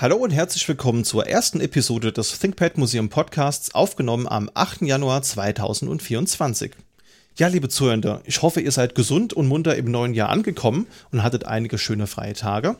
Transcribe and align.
Hallo 0.00 0.16
und 0.16 0.30
herzlich 0.30 0.66
willkommen 0.66 1.04
zur 1.04 1.26
ersten 1.26 1.60
Episode 1.60 2.10
des 2.10 2.38
ThinkPad 2.38 2.78
Museum 2.78 3.10
Podcasts, 3.10 3.74
aufgenommen 3.74 4.26
am 4.26 4.50
8. 4.54 4.80
Januar 4.80 5.20
2024. 5.20 6.72
Ja, 7.36 7.48
liebe 7.48 7.68
Zuhörer, 7.68 8.22
ich 8.24 8.40
hoffe, 8.40 8.62
ihr 8.62 8.72
seid 8.72 8.94
gesund 8.94 9.34
und 9.34 9.46
munter 9.46 9.76
im 9.76 9.90
neuen 9.90 10.14
Jahr 10.14 10.30
angekommen 10.30 10.86
und 11.12 11.22
hattet 11.22 11.44
einige 11.44 11.76
schöne 11.76 12.06
freie 12.06 12.32
Tage. 12.32 12.76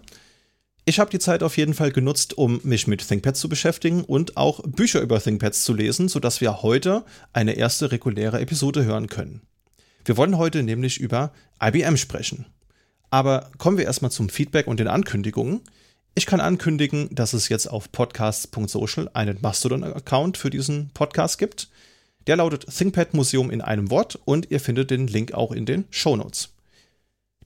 Ich 0.86 0.98
habe 0.98 1.10
die 1.10 1.18
Zeit 1.18 1.42
auf 1.42 1.58
jeden 1.58 1.74
Fall 1.74 1.92
genutzt, 1.92 2.38
um 2.38 2.58
mich 2.62 2.86
mit 2.86 3.06
ThinkPads 3.06 3.38
zu 3.38 3.50
beschäftigen 3.50 4.02
und 4.02 4.38
auch 4.38 4.62
Bücher 4.62 5.02
über 5.02 5.20
ThinkPads 5.20 5.62
zu 5.62 5.74
lesen, 5.74 6.08
sodass 6.08 6.40
wir 6.40 6.62
heute 6.62 7.04
eine 7.34 7.52
erste 7.52 7.92
reguläre 7.92 8.40
Episode 8.40 8.86
hören 8.86 9.08
können. 9.08 9.42
Wir 10.06 10.16
wollen 10.16 10.38
heute 10.38 10.62
nämlich 10.62 10.98
über 10.98 11.34
IBM 11.62 11.98
sprechen. 11.98 12.46
Aber 13.10 13.50
kommen 13.58 13.76
wir 13.76 13.84
erstmal 13.84 14.10
zum 14.10 14.30
Feedback 14.30 14.66
und 14.66 14.80
den 14.80 14.88
Ankündigungen. 14.88 15.60
Ich 16.14 16.26
kann 16.26 16.40
ankündigen, 16.40 17.08
dass 17.14 17.32
es 17.32 17.48
jetzt 17.48 17.66
auf 17.66 17.92
podcasts.social 17.92 19.10
einen 19.14 19.38
Mastodon-Account 19.40 20.36
für 20.36 20.50
diesen 20.50 20.90
Podcast 20.90 21.38
gibt. 21.38 21.68
Der 22.26 22.36
lautet 22.36 22.66
ThinkPad 22.66 23.14
Museum 23.14 23.50
in 23.50 23.60
einem 23.60 23.90
Wort 23.90 24.18
und 24.24 24.50
ihr 24.50 24.60
findet 24.60 24.90
den 24.90 25.06
Link 25.06 25.32
auch 25.32 25.52
in 25.52 25.66
den 25.66 25.84
Show 25.90 26.16
Notes. 26.16 26.50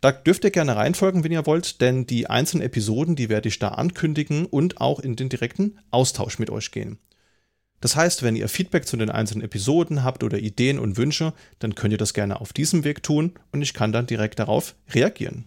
Da 0.01 0.13
dürft 0.13 0.45
ihr 0.45 0.51
gerne 0.51 0.77
reinfolgen, 0.77 1.25
wenn 1.25 1.33
ihr 1.33 1.47
wollt, 1.47 1.81
denn 1.81 2.07
die 2.07 2.29
einzelnen 2.29 2.67
Episoden, 2.67 3.17
die 3.17 3.29
werde 3.29 3.49
ich 3.49 3.59
da 3.59 3.69
ankündigen 3.69 4.47
und 4.47 4.81
auch 4.81 5.01
in 5.01 5.17
den 5.17 5.29
direkten 5.29 5.79
Austausch 5.91 6.39
mit 6.39 6.51
euch 6.51 6.73
gehen. 6.73 6.99
Das 7.81 7.97
heißt, 7.97 8.23
wenn 8.23 8.37
ihr 8.37 8.49
Feedback 8.49 8.87
zu 8.87 8.97
den 8.97 9.11
einzelnen 9.11 9.45
Episoden 9.45 10.05
habt 10.05 10.25
oder 10.25 10.39
Ideen 10.39 10.79
und 10.79 10.97
Wünsche, 10.97 11.35
dann 11.59 11.75
könnt 11.75 11.93
ihr 11.93 11.99
das 11.99 12.15
gerne 12.15 12.41
auf 12.41 12.55
diesem 12.55 12.83
Weg 12.85 13.03
tun 13.03 13.35
und 13.53 13.63
ich 13.63 13.75
kann 13.75 13.93
dann 13.93 14.07
direkt 14.07 14.39
darauf 14.39 14.75
reagieren. 14.91 15.45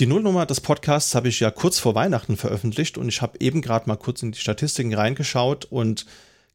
Die 0.00 0.06
Nullnummer 0.06 0.44
des 0.44 0.60
Podcasts 0.60 1.14
habe 1.14 1.28
ich 1.28 1.38
ja 1.38 1.52
kurz 1.52 1.78
vor 1.78 1.94
Weihnachten 1.94 2.36
veröffentlicht 2.36 2.98
und 2.98 3.08
ich 3.08 3.22
habe 3.22 3.38
eben 3.38 3.62
gerade 3.62 3.88
mal 3.88 3.94
kurz 3.94 4.24
in 4.24 4.32
die 4.32 4.40
Statistiken 4.40 4.92
reingeschaut 4.92 5.66
und 5.66 6.04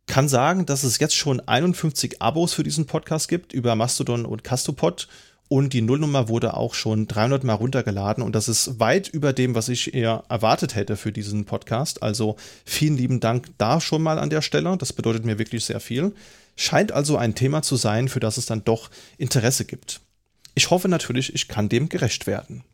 kann 0.08 0.28
sagen, 0.28 0.66
dass 0.66 0.84
es 0.84 1.00
jetzt 1.00 1.16
schon 1.16 1.40
51 1.40 2.22
Abos 2.22 2.52
für 2.52 2.64
diesen 2.64 2.86
Podcast 2.86 3.30
gibt 3.30 3.54
über 3.54 3.76
Mastodon 3.76 4.26
und 4.26 4.44
Castopod 4.44 5.08
und 5.48 5.72
die 5.72 5.82
Nullnummer 5.82 6.28
wurde 6.28 6.54
auch 6.54 6.74
schon 6.74 7.08
300 7.08 7.46
Mal 7.46 7.54
runtergeladen 7.54 8.26
und 8.26 8.36
das 8.36 8.50
ist 8.50 8.78
weit 8.82 9.08
über 9.08 9.32
dem, 9.32 9.56
was 9.56 9.70
ich 9.70 9.94
eher 9.94 10.26
erwartet 10.28 10.76
hätte 10.76 10.98
für 10.98 11.14
diesen 11.14 11.46
Podcast. 11.46 12.04
Also 12.04 12.36
vielen 12.66 12.98
lieben 12.98 13.22
Dank 13.22 13.48
da 13.58 13.80
schon 13.80 14.04
mal 14.04 14.20
an 14.20 14.30
der 14.30 14.42
Stelle. 14.42 14.76
Das 14.76 14.92
bedeutet 14.92 15.24
mir 15.24 15.40
wirklich 15.40 15.64
sehr 15.64 15.80
viel. 15.80 16.14
Scheint 16.58 16.92
also 16.92 17.16
ein 17.16 17.36
Thema 17.36 17.62
zu 17.62 17.78
sein, 17.78 18.10
für 18.10 18.20
das 18.20 18.36
es 18.36 18.48
dann 18.48 18.66
doch 18.66 18.90
Interesse 19.18 19.64
gibt. 19.64 20.02
Ich 20.56 20.72
hoffe 20.72 20.90
natürlich, 20.90 21.34
ich 21.34 21.48
kann 21.48 21.70
dem 21.70 21.88
gerecht 21.88 22.28
werden. 22.28 22.66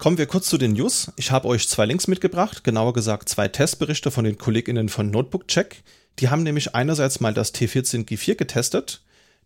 Kommen 0.00 0.16
wir 0.16 0.24
kurz 0.24 0.48
zu 0.48 0.56
den 0.56 0.72
News. 0.72 1.12
Ich 1.16 1.30
habe 1.30 1.46
euch 1.46 1.68
zwei 1.68 1.84
Links 1.84 2.08
mitgebracht, 2.08 2.64
genauer 2.64 2.94
gesagt 2.94 3.28
zwei 3.28 3.48
Testberichte 3.48 4.10
von 4.10 4.24
den 4.24 4.38
KollegInnen 4.38 4.88
von 4.88 5.10
Notebook 5.10 5.46
Check. 5.46 5.82
Die 6.20 6.30
haben 6.30 6.42
nämlich 6.42 6.74
einerseits 6.74 7.20
mal 7.20 7.34
das 7.34 7.52
T14 7.52 8.08
G4 8.08 8.34
getestet. 8.34 9.02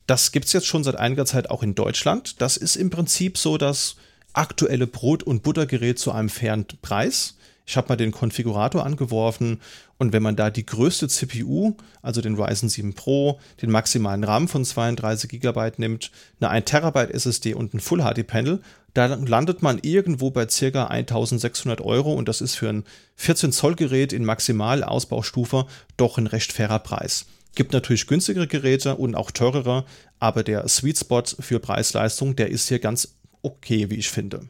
Das 0.06 0.30
gibt 0.30 0.46
es 0.46 0.52
jetzt 0.52 0.68
schon 0.68 0.84
seit 0.84 0.94
einiger 0.94 1.26
Zeit 1.26 1.50
auch 1.50 1.64
in 1.64 1.74
Deutschland. 1.74 2.40
Das 2.40 2.56
ist 2.56 2.76
im 2.76 2.88
Prinzip 2.88 3.36
so 3.36 3.58
das 3.58 3.96
aktuelle 4.32 4.86
Brot- 4.86 5.24
und 5.24 5.42
Buttergerät 5.42 5.98
zu 5.98 6.12
einem 6.12 6.28
fairen 6.28 6.66
Preis. 6.82 7.34
Ich 7.66 7.76
habe 7.76 7.88
mal 7.88 7.96
den 7.96 8.12
Konfigurator 8.12 8.86
angeworfen 8.86 9.60
und 9.98 10.12
wenn 10.12 10.22
man 10.22 10.36
da 10.36 10.50
die 10.50 10.66
größte 10.66 11.08
CPU, 11.08 11.74
also 12.00 12.20
den 12.20 12.36
Ryzen 12.36 12.68
7 12.68 12.94
Pro, 12.94 13.40
den 13.60 13.72
maximalen 13.72 14.22
RAM 14.22 14.46
von 14.46 14.64
32 14.64 15.40
GB 15.40 15.72
nimmt, 15.78 16.12
eine 16.38 16.50
1 16.50 16.70
TB 16.70 17.10
SSD 17.12 17.54
und 17.54 17.74
ein 17.74 17.80
Full 17.80 18.02
HD 18.02 18.24
Panel, 18.24 18.60
da 18.94 19.06
landet 19.06 19.60
man 19.60 19.80
irgendwo 19.82 20.30
bei 20.30 20.46
ca. 20.46 20.86
1600 20.86 21.80
Euro 21.80 22.14
und 22.14 22.28
das 22.28 22.40
ist 22.40 22.54
für 22.54 22.68
ein 22.68 22.84
14 23.16 23.52
Zoll 23.52 23.74
Gerät 23.74 24.12
in 24.12 24.24
Maximalausbaustufe 24.24 25.66
doch 25.96 26.16
ein 26.16 26.28
recht 26.28 26.52
fairer 26.52 26.78
Preis. 26.78 27.26
Gibt 27.56 27.72
natürlich 27.72 28.06
günstigere 28.06 28.46
Geräte 28.46 28.96
und 28.96 29.14
auch 29.14 29.30
teurere, 29.30 29.84
aber 30.18 30.42
der 30.42 30.66
Sweet 30.68 30.98
Spot 30.98 31.22
für 31.38 31.60
Preis-Leistung, 31.60 32.36
der 32.36 32.50
ist 32.50 32.68
hier 32.68 32.78
ganz 32.78 33.16
okay, 33.42 33.90
wie 33.90 33.96
ich 33.96 34.08
finde. 34.08 34.48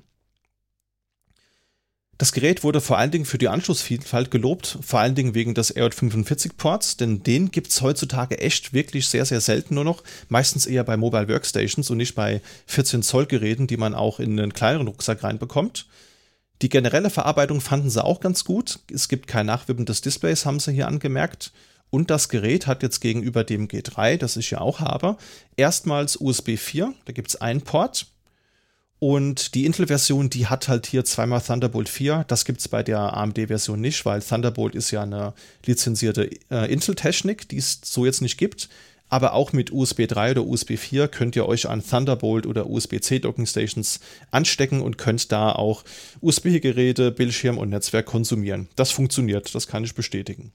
Das 2.24 2.32
Gerät 2.32 2.64
wurde 2.64 2.80
vor 2.80 2.96
allen 2.96 3.10
Dingen 3.10 3.26
für 3.26 3.36
die 3.36 3.48
Anschlussvielfalt 3.48 4.30
gelobt, 4.30 4.78
vor 4.80 4.98
allen 4.98 5.14
Dingen 5.14 5.34
wegen 5.34 5.52
des 5.52 5.76
RJ45-Ports, 5.76 6.96
denn 6.96 7.22
den 7.22 7.50
gibt 7.50 7.68
es 7.68 7.82
heutzutage 7.82 8.38
echt 8.38 8.72
wirklich 8.72 9.08
sehr, 9.08 9.26
sehr 9.26 9.42
selten 9.42 9.74
nur 9.74 9.84
noch, 9.84 10.02
meistens 10.30 10.64
eher 10.64 10.84
bei 10.84 10.96
Mobile 10.96 11.28
Workstations 11.28 11.90
und 11.90 11.98
nicht 11.98 12.14
bei 12.14 12.40
14 12.64 13.02
Zoll 13.02 13.26
Geräten, 13.26 13.66
die 13.66 13.76
man 13.76 13.94
auch 13.94 14.20
in 14.20 14.40
einen 14.40 14.54
kleineren 14.54 14.88
Rucksack 14.88 15.22
reinbekommt. 15.22 15.84
Die 16.62 16.70
generelle 16.70 17.10
Verarbeitung 17.10 17.60
fanden 17.60 17.90
sie 17.90 18.02
auch 18.02 18.20
ganz 18.20 18.46
gut. 18.46 18.78
Es 18.90 19.10
gibt 19.10 19.26
kein 19.26 19.44
Nachwippen 19.44 19.84
des 19.84 20.00
Displays, 20.00 20.46
haben 20.46 20.60
sie 20.60 20.72
hier 20.72 20.88
angemerkt. 20.88 21.52
Und 21.90 22.08
das 22.10 22.30
Gerät 22.30 22.66
hat 22.66 22.82
jetzt 22.82 23.00
gegenüber 23.00 23.44
dem 23.44 23.68
G3, 23.68 24.16
das 24.16 24.38
ich 24.38 24.50
ja 24.50 24.62
auch 24.62 24.80
habe, 24.80 25.18
erstmals 25.56 26.16
USB 26.16 26.56
4. 26.56 26.94
Da 27.04 27.12
gibt 27.12 27.28
es 27.28 27.36
einen 27.38 27.60
Port 27.60 28.06
und 28.98 29.54
die 29.54 29.66
Intel-Version, 29.66 30.30
die 30.30 30.46
hat 30.46 30.68
halt 30.68 30.86
hier 30.86 31.04
zweimal 31.04 31.40
Thunderbolt 31.40 31.88
4. 31.88 32.24
Das 32.28 32.44
gibt 32.44 32.60
es 32.60 32.68
bei 32.68 32.82
der 32.82 33.14
AMD-Version 33.14 33.80
nicht, 33.80 34.06
weil 34.06 34.22
Thunderbolt 34.22 34.74
ist 34.74 34.90
ja 34.92 35.02
eine 35.02 35.34
lizenzierte 35.66 36.30
äh, 36.50 36.72
Intel-Technik, 36.72 37.48
die 37.48 37.58
es 37.58 37.80
so 37.84 38.06
jetzt 38.06 38.22
nicht 38.22 38.38
gibt. 38.38 38.68
Aber 39.10 39.34
auch 39.34 39.52
mit 39.52 39.70
USB 39.70 40.06
3 40.08 40.32
oder 40.32 40.46
USB 40.46 40.78
4 40.78 41.08
könnt 41.08 41.36
ihr 41.36 41.46
euch 41.46 41.68
an 41.68 41.84
Thunderbolt 41.86 42.46
oder 42.46 42.68
USB-C 42.68 43.18
Docking 43.18 43.46
Stations 43.46 44.00
anstecken 44.30 44.80
und 44.80 44.96
könnt 44.96 45.30
da 45.30 45.52
auch 45.52 45.84
USB-Geräte, 46.20 47.10
Bildschirm 47.10 47.58
und 47.58 47.70
Netzwerk 47.70 48.06
konsumieren. 48.06 48.68
Das 48.74 48.90
funktioniert, 48.90 49.54
das 49.54 49.66
kann 49.66 49.84
ich 49.84 49.94
bestätigen. 49.94 50.52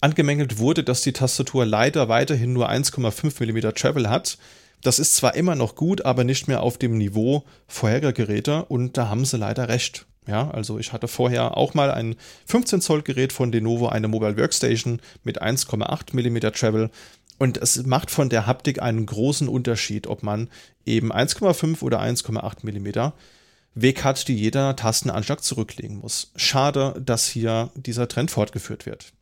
Angemängelt 0.00 0.58
wurde, 0.58 0.84
dass 0.84 1.02
die 1.02 1.12
Tastatur 1.12 1.66
leider 1.66 2.08
weiterhin 2.08 2.52
nur 2.52 2.70
1,5 2.70 3.44
mm 3.44 3.74
Travel 3.74 4.08
hat. 4.08 4.38
Das 4.82 4.98
ist 4.98 5.16
zwar 5.16 5.34
immer 5.34 5.54
noch 5.54 5.74
gut, 5.74 6.04
aber 6.04 6.24
nicht 6.24 6.48
mehr 6.48 6.62
auf 6.62 6.78
dem 6.78 6.96
Niveau 6.96 7.44
vorheriger 7.66 8.12
Geräte 8.12 8.64
und 8.66 8.96
da 8.96 9.08
haben 9.08 9.24
sie 9.24 9.36
leider 9.36 9.68
recht. 9.68 10.06
Ja, 10.26 10.50
also 10.50 10.78
ich 10.78 10.92
hatte 10.92 11.08
vorher 11.08 11.56
auch 11.56 11.72
mal 11.72 11.90
ein 11.90 12.14
15 12.46 12.82
Zoll 12.82 13.02
Gerät 13.02 13.32
von 13.32 13.50
Lenovo, 13.50 13.88
eine 13.88 14.08
Mobile 14.08 14.36
Workstation 14.36 15.00
mit 15.24 15.42
1,8 15.42 16.14
mm 16.14 16.52
Travel 16.52 16.90
und 17.38 17.56
es 17.56 17.84
macht 17.86 18.10
von 18.10 18.28
der 18.28 18.46
Haptik 18.46 18.82
einen 18.82 19.06
großen 19.06 19.48
Unterschied, 19.48 20.06
ob 20.06 20.22
man 20.22 20.48
eben 20.84 21.12
1,5 21.12 21.82
oder 21.82 22.00
1,8 22.00 22.64
mm 22.64 23.12
Weg 23.74 24.02
hat, 24.04 24.26
die 24.28 24.34
jeder 24.34 24.74
Tastenanschlag 24.76 25.42
zurücklegen 25.42 25.98
muss. 25.98 26.32
Schade, 26.36 27.00
dass 27.04 27.28
hier 27.28 27.70
dieser 27.74 28.08
Trend 28.08 28.30
fortgeführt 28.30 28.86
wird. 28.86 29.12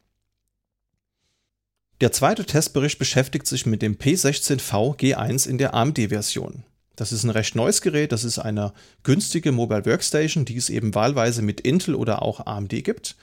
Der 2.03 2.12
zweite 2.12 2.45
Testbericht 2.45 2.99
beschäftigt 2.99 3.47
sich 3.47 3.65
mit 3.65 3.81
dem 3.81 3.97
P16V 3.97 4.99
G1 4.99 5.49
in 5.49 5.57
der 5.57 5.73
AMD-Version. 5.73 6.62
Das 6.95 7.11
ist 7.11 7.25
ein 7.25 7.31
recht 7.31 7.55
neues 7.55 7.81
Gerät, 7.81 8.12
das 8.12 8.23
ist 8.23 8.39
eine 8.39 8.75
günstige 9.03 9.51
Mobile 9.51 9.87
Workstation, 9.87 10.45
die 10.45 10.59
es 10.59 10.69
eben 10.69 10.95
wahlweise 10.95 11.41
mit 11.41 11.62
Intel 11.62 11.95
oder 11.95 12.21
auch 12.21 12.47
AMD 12.47 12.84
gibt. 12.84 13.17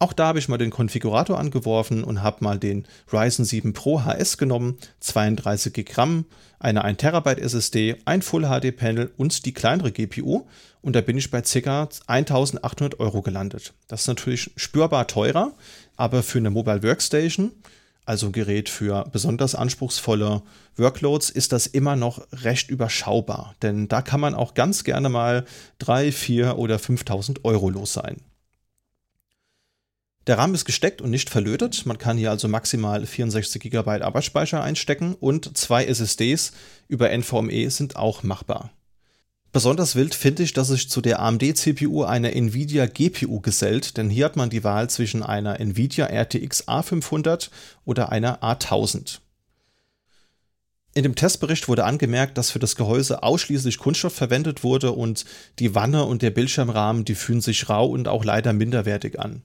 Auch 0.00 0.12
da 0.12 0.26
habe 0.26 0.40
ich 0.40 0.48
mal 0.48 0.58
den 0.58 0.70
Konfigurator 0.70 1.38
angeworfen 1.38 2.02
und 2.02 2.20
habe 2.20 2.42
mal 2.42 2.58
den 2.58 2.88
Ryzen 3.12 3.44
7 3.44 3.72
Pro 3.74 4.04
HS 4.04 4.38
genommen, 4.38 4.76
32 4.98 5.72
GB, 5.72 6.24
eine 6.58 6.82
1 6.82 6.98
TB 6.98 7.38
SSD, 7.38 7.94
ein 8.06 8.22
Full 8.22 8.42
HD 8.42 8.76
Panel 8.76 9.12
und 9.16 9.46
die 9.46 9.54
kleinere 9.54 9.92
GPU 9.92 10.48
und 10.82 10.96
da 10.96 11.00
bin 11.00 11.16
ich 11.16 11.30
bei 11.30 11.42
ca. 11.42 11.88
1800 12.08 12.98
Euro 12.98 13.22
gelandet. 13.22 13.72
Das 13.86 14.00
ist 14.00 14.08
natürlich 14.08 14.50
spürbar 14.56 15.06
teurer, 15.06 15.52
aber 15.96 16.24
für 16.24 16.38
eine 16.38 16.50
Mobile 16.50 16.82
Workstation 16.82 17.52
also 18.06 18.26
ein 18.26 18.32
Gerät 18.32 18.68
für 18.68 19.04
besonders 19.12 19.54
anspruchsvolle 19.54 20.42
Workloads, 20.76 21.28
ist 21.28 21.52
das 21.52 21.66
immer 21.66 21.96
noch 21.96 22.26
recht 22.32 22.70
überschaubar. 22.70 23.54
Denn 23.62 23.88
da 23.88 24.00
kann 24.00 24.20
man 24.20 24.34
auch 24.34 24.54
ganz 24.54 24.84
gerne 24.84 25.08
mal 25.08 25.44
3, 25.80 26.12
4 26.12 26.56
oder 26.56 26.78
5000 26.78 27.44
Euro 27.44 27.68
los 27.68 27.92
sein. 27.92 28.22
Der 30.26 30.38
RAM 30.38 30.54
ist 30.54 30.64
gesteckt 30.64 31.00
und 31.00 31.10
nicht 31.10 31.30
verlötet. 31.30 31.86
Man 31.86 31.98
kann 31.98 32.16
hier 32.16 32.30
also 32.30 32.48
maximal 32.48 33.06
64 33.06 33.62
GB 33.62 34.02
Arbeitsspeicher 34.02 34.62
einstecken 34.62 35.14
und 35.14 35.56
zwei 35.56 35.84
SSDs 35.84 36.52
über 36.88 37.10
NVMe 37.16 37.70
sind 37.70 37.94
auch 37.96 38.22
machbar. 38.22 38.70
Besonders 39.56 39.96
wild 39.96 40.14
finde 40.14 40.42
ich, 40.42 40.52
dass 40.52 40.68
sich 40.68 40.90
zu 40.90 41.00
der 41.00 41.18
AMD-CPU 41.18 42.04
eine 42.04 42.34
Nvidia 42.34 42.84
GPU 42.84 43.40
gesellt, 43.40 43.96
denn 43.96 44.10
hier 44.10 44.26
hat 44.26 44.36
man 44.36 44.50
die 44.50 44.64
Wahl 44.64 44.90
zwischen 44.90 45.22
einer 45.22 45.58
Nvidia 45.58 46.08
RTX 46.08 46.68
A500 46.68 47.48
oder 47.86 48.12
einer 48.12 48.42
A1000. 48.42 49.20
In 50.92 51.04
dem 51.04 51.14
Testbericht 51.14 51.68
wurde 51.68 51.84
angemerkt, 51.84 52.36
dass 52.36 52.50
für 52.50 52.58
das 52.58 52.76
Gehäuse 52.76 53.22
ausschließlich 53.22 53.78
Kunststoff 53.78 54.12
verwendet 54.12 54.62
wurde 54.62 54.92
und 54.92 55.24
die 55.58 55.74
Wanne 55.74 56.04
und 56.04 56.20
der 56.20 56.32
Bildschirmrahmen, 56.32 57.06
die 57.06 57.14
fühlen 57.14 57.40
sich 57.40 57.70
rau 57.70 57.86
und 57.86 58.08
auch 58.08 58.26
leider 58.26 58.52
minderwertig 58.52 59.18
an. 59.18 59.40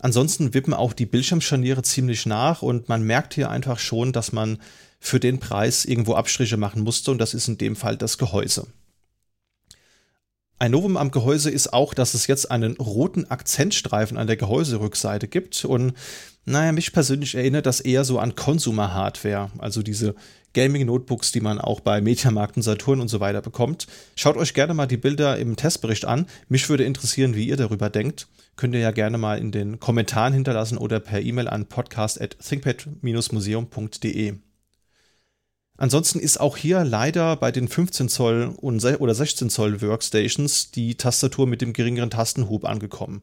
Ansonsten 0.00 0.54
wippen 0.54 0.74
auch 0.74 0.92
die 0.92 1.06
Bildschirmscharniere 1.06 1.82
ziemlich 1.82 2.26
nach 2.26 2.62
und 2.62 2.88
man 2.88 3.04
merkt 3.04 3.34
hier 3.34 3.48
einfach 3.48 3.78
schon, 3.78 4.12
dass 4.12 4.32
man 4.32 4.58
für 4.98 5.20
den 5.20 5.38
Preis 5.38 5.84
irgendwo 5.84 6.14
Abstriche 6.16 6.56
machen 6.56 6.82
musste 6.82 7.12
und 7.12 7.18
das 7.18 7.32
ist 7.32 7.46
in 7.46 7.58
dem 7.58 7.76
Fall 7.76 7.96
das 7.96 8.18
Gehäuse. 8.18 8.66
Ein 10.58 10.70
Novum 10.70 10.96
am 10.96 11.10
Gehäuse 11.10 11.50
ist 11.50 11.74
auch, 11.74 11.92
dass 11.92 12.14
es 12.14 12.26
jetzt 12.26 12.50
einen 12.50 12.78
roten 12.78 13.30
Akzentstreifen 13.30 14.16
an 14.16 14.26
der 14.26 14.38
Gehäuserückseite 14.38 15.28
gibt 15.28 15.66
und 15.66 15.92
naja, 16.46 16.72
mich 16.72 16.92
persönlich 16.92 17.34
erinnert 17.34 17.66
das 17.66 17.80
eher 17.80 18.04
so 18.04 18.18
an 18.20 18.36
Consumer-Hardware, 18.36 19.50
also 19.58 19.82
diese 19.82 20.14
Gaming-Notebooks, 20.54 21.32
die 21.32 21.42
man 21.42 21.60
auch 21.60 21.80
bei 21.80 22.00
Mediamarkt 22.00 22.56
und 22.56 22.62
Saturn 22.62 23.00
und 23.00 23.08
so 23.08 23.20
weiter 23.20 23.42
bekommt. 23.42 23.86
Schaut 24.14 24.38
euch 24.38 24.54
gerne 24.54 24.72
mal 24.72 24.86
die 24.86 24.96
Bilder 24.96 25.36
im 25.38 25.56
Testbericht 25.56 26.06
an. 26.06 26.26
Mich 26.48 26.70
würde 26.70 26.84
interessieren, 26.84 27.34
wie 27.34 27.48
ihr 27.48 27.58
darüber 27.58 27.90
denkt. 27.90 28.26
Könnt 28.54 28.74
ihr 28.74 28.80
ja 28.80 28.92
gerne 28.92 29.18
mal 29.18 29.38
in 29.38 29.52
den 29.52 29.78
Kommentaren 29.80 30.32
hinterlassen 30.32 30.78
oder 30.78 31.00
per 31.00 31.20
E-Mail 31.20 31.48
an 31.48 31.66
podcast.thinkpad-museum.de. 31.66 34.45
Ansonsten 35.78 36.18
ist 36.18 36.40
auch 36.40 36.56
hier 36.56 36.84
leider 36.84 37.36
bei 37.36 37.52
den 37.52 37.68
15 37.68 38.08
Zoll 38.08 38.54
oder 38.60 39.14
16 39.14 39.50
Zoll 39.50 39.82
Workstations 39.82 40.70
die 40.70 40.96
Tastatur 40.96 41.46
mit 41.46 41.60
dem 41.60 41.72
geringeren 41.72 42.10
Tastenhub 42.10 42.64
angekommen. 42.64 43.22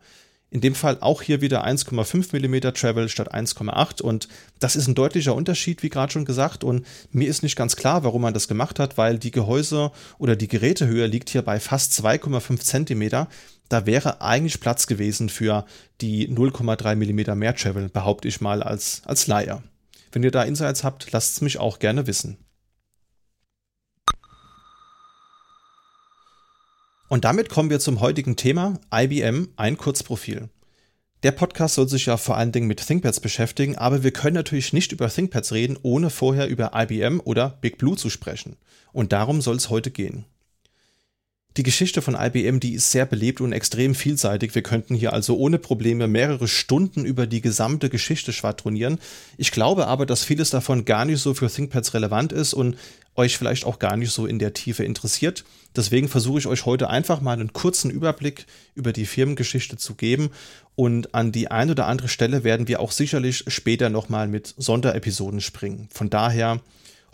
In 0.52 0.62
dem 0.62 0.76
Fall 0.76 1.00
auch 1.02 1.24
hier 1.24 1.42
wieder 1.42 1.66
1,5 1.66 2.38
mm 2.38 2.74
Travel 2.76 3.10
statt 3.10 3.34
1,8 3.34 4.04
und 4.04 4.28
das 4.60 4.76
ist 4.76 4.88
ein 4.88 4.94
deutlicher 4.94 5.34
Unterschied, 5.34 5.82
wie 5.82 5.90
gerade 5.90 6.14
schon 6.14 6.26
gesagt. 6.26 6.64
Und 6.64 6.86
mir 7.10 7.28
ist 7.28 7.42
nicht 7.42 7.56
ganz 7.56 7.76
klar, 7.76 8.04
warum 8.04 8.22
man 8.22 8.36
das 8.36 8.48
gemacht 8.48 8.78
hat, 8.78 8.96
weil 8.96 9.18
die 9.18 9.32
Gehäuse 9.32 9.92
oder 10.20 10.36
die 10.36 10.48
Gerätehöhe 10.48 11.08
liegt 11.08 11.32
hier 11.32 11.42
bei 11.42 11.60
fast 11.60 11.94
2,5 11.94 12.60
cm. 12.60 13.28
Da 13.68 13.88
wäre 13.88 14.22
eigentlich 14.22 14.60
Platz 14.60 14.86
gewesen 14.86 15.30
für 15.30 15.66
die 16.02 16.30
0,3 16.30 16.98
mm 16.98 17.36
mehr 17.36 17.56
Travel, 17.56 17.90
behaupte 17.90 18.28
ich 18.28 18.40
mal 18.40 18.62
als, 18.62 19.02
als 19.06 19.26
Laie. 19.26 19.64
Wenn 20.12 20.22
ihr 20.22 20.30
da 20.30 20.44
Insights 20.44 20.84
habt, 20.84 21.12
lasst 21.12 21.34
es 21.34 21.42
mich 21.42 21.58
auch 21.58 21.80
gerne 21.80 22.06
wissen. 22.06 22.38
Und 27.10 27.26
damit 27.26 27.50
kommen 27.50 27.70
wir 27.70 27.80
zum 27.80 28.00
heutigen 28.00 28.36
Thema 28.36 28.80
IBM, 28.94 29.50
ein 29.56 29.78
Kurzprofil. 29.78 30.50
Der 31.24 31.32
Podcast 31.32 31.76
soll 31.76 31.88
sich 31.88 32.08
ja 32.08 32.18
vor 32.18 32.36
allen 32.36 32.52
Dingen 32.52 32.68
mit 32.68 32.86
ThinkPads 32.86 33.22
beschäftigen, 33.22 33.78
aber 33.78 34.04
wir 34.04 34.12
können 34.12 34.36
natürlich 34.36 34.74
nicht 34.74 34.92
über 34.92 35.08
ThinkPads 35.08 35.54
reden, 35.54 35.78
ohne 35.82 36.10
vorher 36.10 36.50
über 36.50 36.72
IBM 36.76 37.22
oder 37.24 37.58
Big 37.62 37.78
Blue 37.78 37.96
zu 37.96 38.10
sprechen. 38.10 38.58
Und 38.92 39.14
darum 39.14 39.42
soll 39.42 39.56
es 39.56 39.70
heute 39.70 39.90
gehen. 39.90 40.26
Die 41.56 41.64
Geschichte 41.64 42.02
von 42.02 42.16
IBM, 42.16 42.60
die 42.60 42.74
ist 42.74 42.90
sehr 42.90 43.06
belebt 43.06 43.40
und 43.40 43.54
extrem 43.54 43.94
vielseitig. 43.94 44.56
Wir 44.56 44.64
könnten 44.64 44.96
hier 44.96 45.14
also 45.14 45.38
ohne 45.38 45.60
Probleme 45.60 46.08
mehrere 46.08 46.48
Stunden 46.48 47.06
über 47.06 47.28
die 47.28 47.42
gesamte 47.42 47.90
Geschichte 47.90 48.34
schwadronieren. 48.34 48.98
Ich 49.38 49.52
glaube 49.52 49.86
aber, 49.86 50.08
dass 50.08 50.24
vieles 50.24 50.50
davon 50.50 50.84
gar 50.84 51.06
nicht 51.06 51.22
so 51.22 51.36
für 51.36 51.52
ThinkPads 51.52 51.94
relevant 51.94 52.32
ist 52.32 52.56
und 52.56 52.76
euch 53.16 53.38
vielleicht 53.38 53.66
auch 53.66 53.78
gar 53.78 53.98
nicht 53.98 54.12
so 54.12 54.26
in 54.26 54.40
der 54.40 54.54
Tiefe 54.54 54.84
interessiert. 54.84 55.44
Deswegen 55.76 56.10
versuche 56.10 56.40
ich 56.40 56.48
euch 56.48 56.66
heute 56.66 56.90
einfach 56.90 57.22
mal 57.22 57.34
einen 57.34 57.54
kurzen 57.54 57.92
Überblick 57.92 58.48
über 58.74 58.92
die 58.92 59.06
Firmengeschichte 59.06 59.78
zu 59.78 59.94
geben 59.94 60.32
und 60.76 61.14
an 61.14 61.32
die 61.32 61.52
eine 61.52 61.74
oder 61.74 61.86
andere 61.86 62.08
Stelle 62.08 62.44
werden 62.44 62.68
wir 62.68 62.80
auch 62.80 62.92
sicherlich 62.92 63.44
später 63.48 63.92
nochmal 63.92 64.28
mit 64.28 64.56
Sonderepisoden 64.58 65.42
springen. 65.42 65.88
Von 65.92 66.10
daher 66.10 66.62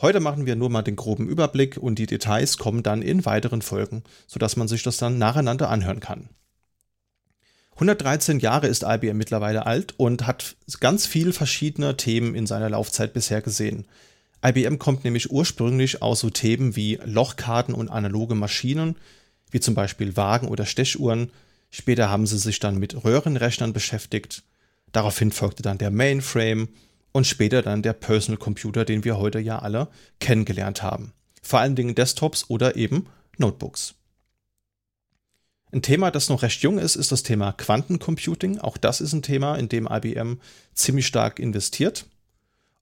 Heute 0.02 0.22
machen 0.22 0.46
wir 0.46 0.56
nur 0.56 0.70
mal 0.70 0.82
den 0.82 0.96
groben 0.96 1.28
Überblick 1.28 1.76
und 1.76 2.00
die 2.00 2.06
Details 2.06 2.58
kommen 2.58 2.84
dann 2.84 3.02
in 3.02 3.26
weiteren 3.26 3.62
Folgen, 3.62 4.04
sodass 4.28 4.56
man 4.56 4.70
sich 4.70 4.82
das 4.82 4.98
dann 4.98 5.18
nacheinander 5.18 5.70
anhören 5.70 6.00
kann. 6.00 6.30
113 7.74 8.40
Jahre 8.40 8.68
ist 8.68 8.84
IBM 8.84 9.18
mittlerweile 9.18 9.66
alt 9.66 9.94
und 9.98 10.26
hat 10.26 10.56
ganz 10.80 11.06
viel 11.06 11.34
verschiedene 11.34 11.98
Themen 11.98 12.34
in 12.34 12.48
seiner 12.48 12.70
Laufzeit 12.70 13.14
bisher 13.14 13.42
gesehen. 13.42 13.88
IBM 14.46 14.80
kommt 14.80 15.04
nämlich 15.04 15.32
ursprünglich 15.32 16.02
aus 16.02 16.22
so 16.22 16.30
Themen 16.30 16.78
wie 16.78 17.00
Lochkarten 17.04 17.74
und 17.74 17.90
analoge 17.90 18.36
Maschinen, 18.36 18.96
wie 19.52 19.60
zum 19.60 19.76
Beispiel 19.76 20.16
Wagen 20.16 20.48
oder 20.48 20.66
Stechuhren. 20.66 21.32
Später 21.72 22.10
haben 22.10 22.26
sie 22.26 22.38
sich 22.38 22.60
dann 22.60 22.80
mit 22.80 23.04
Röhrenrechnern 23.04 23.74
beschäftigt. 23.74 24.44
Daraufhin 24.94 25.32
folgte 25.32 25.62
dann 25.62 25.78
der 25.78 25.92
Mainframe 25.92 26.70
und 27.12 27.28
später 27.28 27.62
dann 27.62 27.82
der 27.82 27.94
Personal 27.94 28.38
Computer, 28.38 28.86
den 28.86 29.04
wir 29.04 29.18
heute 29.18 29.40
ja 29.40 29.60
alle 29.60 29.88
kennengelernt 30.20 30.84
haben. 30.84 31.14
Vor 31.42 31.60
allen 31.60 31.76
Dingen 31.76 31.96
Desktops 31.96 32.50
oder 32.50 32.76
eben 32.76 33.08
Notebooks. 33.38 33.96
Ein 35.72 35.82
Thema, 35.84 36.10
das 36.10 36.30
noch 36.30 36.42
recht 36.42 36.62
jung 36.62 36.80
ist, 36.80 36.96
ist 36.96 37.12
das 37.12 37.24
Thema 37.24 37.52
Quantencomputing. 37.52 38.60
Auch 38.60 38.78
das 38.78 39.02
ist 39.02 39.14
ein 39.14 39.22
Thema, 39.22 39.56
in 39.56 39.70
dem 39.70 39.88
IBM 39.90 40.40
ziemlich 40.74 41.06
stark 41.06 41.40
investiert. 41.40 42.08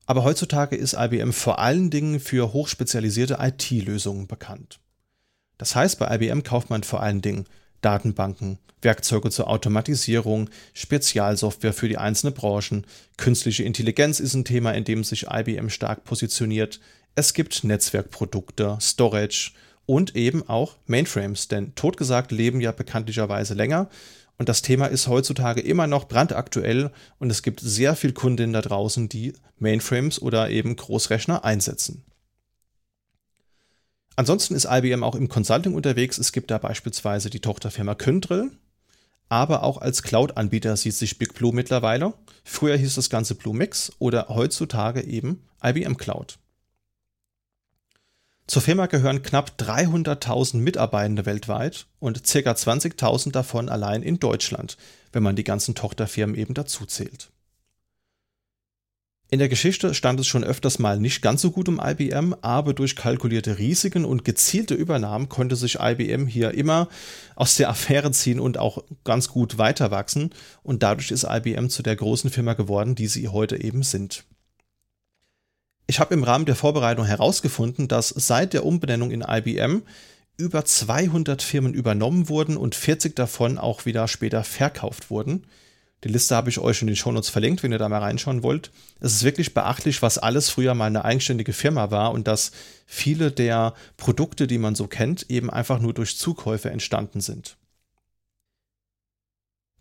Aber 0.05 0.23
heutzutage 0.23 0.77
ist 0.77 0.95
IBM 0.97 1.33
vor 1.33 1.59
allen 1.59 1.89
Dingen 1.89 2.21
für 2.21 2.53
hochspezialisierte 2.53 3.39
IT-Lösungen 3.41 4.27
bekannt. 4.27 4.79
Das 5.57 5.75
heißt, 5.75 5.99
bei 5.99 6.15
IBM 6.15 6.43
kauft 6.43 6.69
man 6.69 6.83
vor 6.83 7.01
allen 7.01 7.21
Dingen 7.21 7.45
Datenbanken, 7.81 8.59
Werkzeuge 8.81 9.29
zur 9.29 9.49
Automatisierung, 9.49 10.49
Spezialsoftware 10.73 11.73
für 11.73 11.89
die 11.89 11.97
einzelnen 11.97 12.33
Branchen. 12.33 12.85
Künstliche 13.17 13.63
Intelligenz 13.63 14.19
ist 14.19 14.33
ein 14.33 14.45
Thema, 14.45 14.71
in 14.71 14.83
dem 14.83 15.03
sich 15.03 15.27
IBM 15.31 15.69
stark 15.69 16.03
positioniert. 16.03 16.79
Es 17.15 17.33
gibt 17.33 17.63
Netzwerkprodukte, 17.63 18.77
Storage 18.79 19.51
und 19.85 20.15
eben 20.15 20.47
auch 20.47 20.75
Mainframes, 20.85 21.47
denn 21.47 21.73
totgesagt 21.73 22.31
leben 22.31 22.61
ja 22.61 22.71
bekanntlicherweise 22.71 23.55
länger. 23.55 23.89
Und 24.37 24.49
das 24.49 24.61
Thema 24.61 24.85
ist 24.85 25.07
heutzutage 25.07 25.61
immer 25.61 25.87
noch 25.87 26.07
brandaktuell 26.07 26.91
und 27.17 27.31
es 27.31 27.41
gibt 27.41 27.59
sehr 27.59 27.95
viele 27.95 28.13
Kundinnen 28.13 28.53
da 28.53 28.61
draußen, 28.61 29.09
die 29.09 29.33
Mainframes 29.57 30.21
oder 30.21 30.49
eben 30.51 30.75
Großrechner 30.75 31.43
einsetzen. 31.43 32.03
Ansonsten 34.17 34.55
ist 34.55 34.65
IBM 34.65 35.03
auch 35.03 35.13
im 35.13 35.29
Consulting 35.29 35.75
unterwegs. 35.75 36.17
Es 36.17 36.31
gibt 36.31 36.49
da 36.49 36.57
beispielsweise 36.57 37.29
die 37.29 37.39
Tochterfirma 37.39 37.93
Kyndryl, 37.93 38.51
aber 39.29 39.61
auch 39.61 39.77
als 39.77 40.01
Cloud-Anbieter 40.01 40.75
sieht 40.75 40.95
sich 40.95 41.19
Big 41.19 41.35
Blue 41.35 41.53
mittlerweile. 41.53 42.15
Früher 42.43 42.75
hieß 42.75 42.95
das 42.95 43.11
Ganze 43.11 43.35
Blue 43.35 43.55
Mix 43.55 43.91
oder 43.99 44.27
heutzutage 44.29 45.03
eben 45.03 45.43
IBM 45.63 45.97
Cloud. 45.97 46.39
Zur 48.47 48.63
Firma 48.63 48.87
gehören 48.87 49.21
knapp 49.21 49.51
300.000 49.59 50.57
Mitarbeitende 50.57 51.27
weltweit 51.27 51.85
und 51.99 52.23
ca. 52.23 52.39
20.000 52.39 53.31
davon 53.31 53.69
allein 53.69 54.01
in 54.01 54.19
Deutschland, 54.19 54.77
wenn 55.11 55.21
man 55.21 55.35
die 55.35 55.43
ganzen 55.43 55.75
Tochterfirmen 55.75 56.35
eben 56.35 56.55
dazu 56.55 56.87
zählt. 56.87 57.29
In 59.29 59.39
der 59.39 59.49
Geschichte 59.49 59.93
stand 59.93 60.21
es 60.21 60.27
schon 60.27 60.45
öfters 60.45 60.79
mal 60.79 60.99
nicht 60.99 61.21
ganz 61.21 61.41
so 61.41 61.51
gut 61.51 61.67
um 61.67 61.81
IBM, 61.83 62.33
aber 62.41 62.73
durch 62.73 62.95
kalkulierte 62.95 63.57
Risiken 63.57 64.05
und 64.05 64.23
gezielte 64.23 64.73
Übernahmen 64.73 65.27
konnte 65.27 65.57
sich 65.57 65.79
IBM 65.81 66.27
hier 66.27 66.53
immer 66.53 66.87
aus 67.35 67.55
der 67.55 67.69
Affäre 67.69 68.11
ziehen 68.11 68.39
und 68.39 68.57
auch 68.57 68.85
ganz 69.03 69.27
gut 69.27 69.57
weiter 69.57 69.91
wachsen 69.91 70.29
und 70.63 70.81
dadurch 70.81 71.11
ist 71.11 71.25
IBM 71.29 71.69
zu 71.69 71.83
der 71.83 71.97
großen 71.97 72.29
Firma 72.29 72.53
geworden, 72.53 72.95
die 72.95 73.07
sie 73.07 73.27
heute 73.27 73.61
eben 73.61 73.83
sind. 73.83 74.23
Ich 75.87 75.99
habe 75.99 76.13
im 76.13 76.23
Rahmen 76.23 76.45
der 76.45 76.55
Vorbereitung 76.55 77.05
herausgefunden, 77.05 77.89
dass 77.89 78.09
seit 78.09 78.53
der 78.53 78.65
Umbenennung 78.65 79.11
in 79.11 79.25
IBM 79.27 79.83
über 80.37 80.63
200 80.63 81.41
Firmen 81.41 81.73
übernommen 81.73 82.29
wurden 82.29 82.55
und 82.55 82.75
40 82.75 83.15
davon 83.15 83.57
auch 83.57 83.85
wieder 83.85 84.07
später 84.07 84.45
verkauft 84.45 85.09
wurden. 85.09 85.47
Die 86.03 86.09
Liste 86.09 86.35
habe 86.35 86.49
ich 86.49 86.59
euch 86.59 86.81
in 86.81 86.87
den 86.87 86.95
Shownotes 86.95 87.29
verlinkt, 87.29 87.63
wenn 87.63 87.71
ihr 87.71 87.79
da 87.79 87.89
mal 87.89 87.99
reinschauen 87.99 88.43
wollt. 88.43 88.71
Es 88.99 89.13
ist 89.13 89.23
wirklich 89.23 89.53
beachtlich, 89.55 90.01
was 90.01 90.19
alles 90.19 90.49
früher 90.49 90.75
mal 90.75 90.85
eine 90.85 91.03
eigenständige 91.03 91.53
Firma 91.53 91.89
war 91.89 92.11
und 92.11 92.27
dass 92.27 92.51
viele 92.85 93.31
der 93.31 93.73
Produkte, 93.97 94.45
die 94.45 94.59
man 94.59 94.75
so 94.75 94.87
kennt, 94.87 95.29
eben 95.29 95.49
einfach 95.49 95.79
nur 95.79 95.93
durch 95.93 96.17
Zukäufe 96.17 96.69
entstanden 96.69 97.19
sind. 97.19 97.57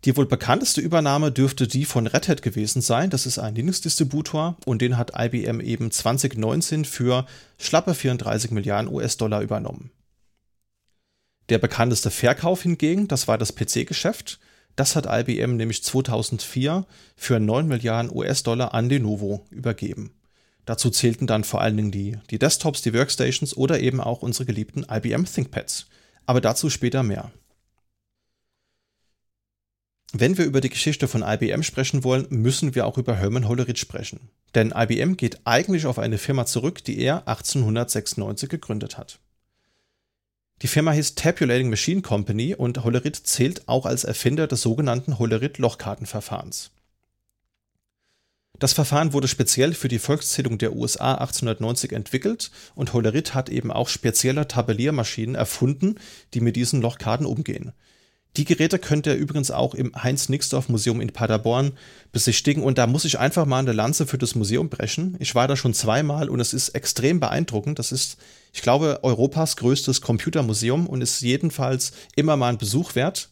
Die 0.05 0.15
wohl 0.15 0.25
bekannteste 0.25 0.79
Übernahme 0.79 1.31
dürfte 1.31 1.67
die 1.67 1.85
von 1.85 2.07
Red 2.07 2.27
Hat 2.27 2.41
gewesen 2.41 2.81
sein. 2.81 3.09
Das 3.09 3.25
ist 3.25 3.39
ein 3.39 3.55
Linux-Distributor 3.55 4.57
und 4.65 4.81
den 4.81 4.97
hat 4.97 5.11
IBM 5.17 5.59
eben 5.59 5.91
2019 5.91 6.85
für 6.85 7.25
schlappe 7.57 7.93
34 7.93 8.51
Milliarden 8.51 8.91
US-Dollar 8.91 9.41
übernommen. 9.41 9.91
Der 11.49 11.57
bekannteste 11.57 12.11
Verkauf 12.11 12.63
hingegen, 12.63 13.07
das 13.07 13.27
war 13.27 13.37
das 13.37 13.55
PC-Geschäft. 13.55 14.39
Das 14.77 14.95
hat 14.95 15.07
IBM 15.09 15.57
nämlich 15.57 15.83
2004 15.83 16.85
für 17.15 17.39
9 17.39 17.67
Milliarden 17.67 18.15
US-Dollar 18.15 18.75
an 18.75 18.87
Lenovo 18.87 19.43
übergeben. 19.49 20.11
Dazu 20.65 20.91
zählten 20.91 21.25
dann 21.25 21.43
vor 21.43 21.61
allen 21.61 21.75
Dingen 21.75 21.91
die, 21.91 22.17
die 22.29 22.37
Desktops, 22.37 22.83
die 22.83 22.93
Workstations 22.93 23.57
oder 23.57 23.79
eben 23.79 23.99
auch 23.99 24.21
unsere 24.21 24.45
geliebten 24.45 24.85
IBM 24.89 25.25
ThinkPads. 25.25 25.87
Aber 26.27 26.41
dazu 26.41 26.69
später 26.69 27.01
mehr. 27.01 27.31
Wenn 30.13 30.37
wir 30.37 30.45
über 30.45 30.61
die 30.61 30.69
Geschichte 30.69 31.07
von 31.07 31.23
IBM 31.23 31.63
sprechen 31.63 32.03
wollen, 32.03 32.27
müssen 32.29 32.75
wir 32.75 32.85
auch 32.85 32.99
über 32.99 33.15
Herman 33.15 33.47
Hollerith 33.47 33.79
sprechen. 33.79 34.29
Denn 34.53 34.73
IBM 34.75 35.17
geht 35.17 35.39
eigentlich 35.45 35.87
auf 35.87 35.97
eine 35.97 36.19
Firma 36.19 36.45
zurück, 36.45 36.83
die 36.83 36.99
er 36.99 37.27
1896 37.27 38.47
gegründet 38.47 38.99
hat. 38.99 39.19
Die 40.63 40.67
Firma 40.67 40.91
hieß 40.91 41.13
Tabulating 41.13 41.69
Machine 41.69 42.01
Company 42.01 42.55
und 42.55 42.83
Hollerith 42.83 43.17
zählt 43.23 43.67
auch 43.67 43.85
als 43.85 44.03
Erfinder 44.03 44.47
des 44.47 44.61
sogenannten 44.61 45.19
Hollerith-Lochkartenverfahrens. 45.19 46.71
Das 48.57 48.73
Verfahren 48.73 49.13
wurde 49.13 49.27
speziell 49.27 49.75
für 49.75 49.87
die 49.87 49.99
Volkszählung 49.99 50.57
der 50.57 50.75
USA 50.75 51.13
1890 51.13 51.91
entwickelt 51.91 52.49
und 52.73 52.91
Hollerith 52.93 53.35
hat 53.35 53.49
eben 53.49 53.71
auch 53.71 53.87
spezielle 53.87 54.47
Tabelliermaschinen 54.47 55.35
erfunden, 55.35 55.99
die 56.33 56.41
mit 56.41 56.55
diesen 56.55 56.81
Lochkarten 56.81 57.27
umgehen. 57.27 57.73
Die 58.37 58.45
Geräte 58.45 58.77
könnt 58.77 59.07
ihr 59.07 59.15
übrigens 59.15 59.49
auch 59.49 59.73
im 59.73 59.91
Heinz-Nixdorf-Museum 59.95 61.01
in 61.01 61.11
Paderborn 61.11 61.71
besichtigen 62.11 62.61
und 62.61 62.77
da 62.77 62.85
muss 62.85 63.03
ich 63.03 63.17
einfach 63.17 63.47
mal 63.47 63.57
eine 63.57 63.73
Lanze 63.73 64.05
für 64.05 64.19
das 64.19 64.35
Museum 64.35 64.69
brechen. 64.69 65.15
Ich 65.19 65.33
war 65.33 65.47
da 65.47 65.55
schon 65.55 65.73
zweimal 65.73 66.29
und 66.29 66.39
es 66.39 66.53
ist 66.53 66.69
extrem 66.69 67.19
beeindruckend. 67.19 67.79
Das 67.79 67.91
ist, 67.91 68.17
ich 68.53 68.61
glaube, 68.61 68.99
Europas 69.01 69.55
größtes 69.55 70.01
Computermuseum 70.01 70.85
und 70.85 71.01
ist 71.01 71.21
jedenfalls 71.21 71.93
immer 72.15 72.37
mal 72.37 72.49
ein 72.49 72.59
Besuch 72.59 72.93
wert 72.93 73.29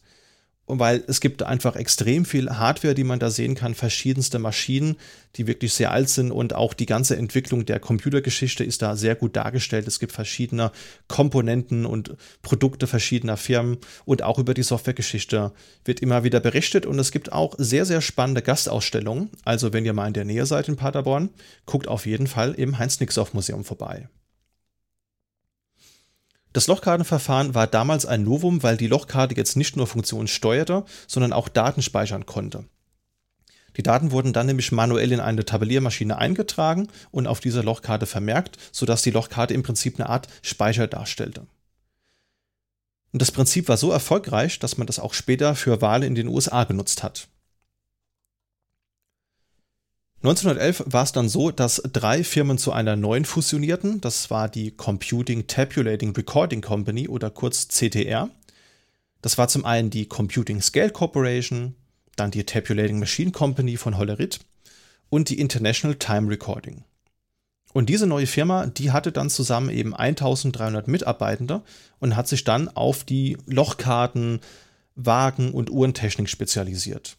weil 0.66 1.04
es 1.06 1.20
gibt 1.20 1.42
einfach 1.42 1.76
extrem 1.76 2.24
viel 2.24 2.50
Hardware, 2.50 2.94
die 2.94 3.04
man 3.04 3.18
da 3.18 3.30
sehen 3.30 3.54
kann, 3.54 3.74
verschiedenste 3.74 4.38
Maschinen, 4.38 4.96
die 5.36 5.46
wirklich 5.46 5.74
sehr 5.74 5.92
alt 5.92 6.08
sind 6.08 6.32
und 6.32 6.54
auch 6.54 6.74
die 6.74 6.86
ganze 6.86 7.16
Entwicklung 7.16 7.64
der 7.66 7.78
Computergeschichte 7.78 8.64
ist 8.64 8.82
da 8.82 8.96
sehr 8.96 9.14
gut 9.14 9.36
dargestellt. 9.36 9.86
Es 9.86 10.00
gibt 10.00 10.12
verschiedene 10.12 10.72
Komponenten 11.08 11.86
und 11.86 12.16
Produkte 12.42 12.86
verschiedener 12.86 13.36
Firmen 13.36 13.78
und 14.04 14.22
auch 14.22 14.38
über 14.38 14.54
die 14.54 14.62
Softwaregeschichte 14.62 15.52
wird 15.84 16.00
immer 16.00 16.24
wieder 16.24 16.40
berichtet 16.40 16.86
und 16.86 16.98
es 16.98 17.12
gibt 17.12 17.32
auch 17.32 17.54
sehr, 17.58 17.86
sehr 17.86 18.00
spannende 18.00 18.42
Gastausstellungen. 18.42 19.30
Also 19.44 19.72
wenn 19.72 19.84
ihr 19.84 19.92
mal 19.92 20.08
in 20.08 20.14
der 20.14 20.24
Nähe 20.24 20.46
seid 20.46 20.68
in 20.68 20.76
Paderborn, 20.76 21.30
guckt 21.64 21.86
auf 21.86 22.06
jeden 22.06 22.26
Fall 22.26 22.54
im 22.54 22.78
Heinz-Nixdorf-Museum 22.78 23.64
vorbei. 23.64 24.08
Das 26.56 26.68
Lochkartenverfahren 26.68 27.54
war 27.54 27.66
damals 27.66 28.06
ein 28.06 28.22
Novum, 28.22 28.62
weil 28.62 28.78
die 28.78 28.86
Lochkarte 28.86 29.34
jetzt 29.36 29.58
nicht 29.58 29.76
nur 29.76 29.86
Funktionen 29.86 30.26
steuerte, 30.26 30.86
sondern 31.06 31.34
auch 31.34 31.50
Daten 31.50 31.82
speichern 31.82 32.24
konnte. 32.24 32.64
Die 33.76 33.82
Daten 33.82 34.10
wurden 34.10 34.32
dann 34.32 34.46
nämlich 34.46 34.72
manuell 34.72 35.12
in 35.12 35.20
eine 35.20 35.44
Tabelliermaschine 35.44 36.16
eingetragen 36.16 36.88
und 37.10 37.26
auf 37.26 37.40
dieser 37.40 37.62
Lochkarte 37.62 38.06
vermerkt, 38.06 38.56
sodass 38.72 39.02
die 39.02 39.10
Lochkarte 39.10 39.52
im 39.52 39.64
Prinzip 39.64 40.00
eine 40.00 40.08
Art 40.08 40.28
Speicher 40.40 40.86
darstellte. 40.86 41.46
Und 43.12 43.20
das 43.20 43.32
Prinzip 43.32 43.68
war 43.68 43.76
so 43.76 43.90
erfolgreich, 43.90 44.58
dass 44.58 44.78
man 44.78 44.86
das 44.86 44.98
auch 44.98 45.12
später 45.12 45.56
für 45.56 45.82
Wahlen 45.82 46.04
in 46.04 46.14
den 46.14 46.28
USA 46.28 46.64
genutzt 46.64 47.02
hat. 47.02 47.28
1911 50.26 50.82
war 50.86 51.04
es 51.04 51.12
dann 51.12 51.28
so, 51.28 51.52
dass 51.52 51.80
drei 51.92 52.24
Firmen 52.24 52.58
zu 52.58 52.72
einer 52.72 52.96
neuen 52.96 53.24
fusionierten. 53.24 54.00
Das 54.00 54.28
war 54.28 54.48
die 54.48 54.72
Computing 54.72 55.46
Tabulating 55.46 56.16
Recording 56.16 56.62
Company 56.62 57.06
oder 57.06 57.30
kurz 57.30 57.68
CTR. 57.68 58.28
Das 59.22 59.38
war 59.38 59.46
zum 59.46 59.64
einen 59.64 59.88
die 59.88 60.06
Computing 60.06 60.60
Scale 60.60 60.90
Corporation, 60.90 61.76
dann 62.16 62.32
die 62.32 62.42
Tabulating 62.42 62.98
Machine 62.98 63.30
Company 63.30 63.76
von 63.76 63.98
Hollerith 63.98 64.40
und 65.10 65.28
die 65.28 65.38
International 65.38 65.94
Time 65.94 66.28
Recording. 66.28 66.82
Und 67.72 67.88
diese 67.88 68.08
neue 68.08 68.26
Firma, 68.26 68.66
die 68.66 68.90
hatte 68.90 69.12
dann 69.12 69.30
zusammen 69.30 69.70
eben 69.70 69.94
1300 69.94 70.88
Mitarbeitende 70.88 71.62
und 72.00 72.16
hat 72.16 72.26
sich 72.26 72.42
dann 72.42 72.68
auf 72.68 73.04
die 73.04 73.36
Lochkarten, 73.46 74.40
Wagen 74.96 75.52
und 75.52 75.70
Uhrentechnik 75.70 76.28
spezialisiert. 76.28 77.16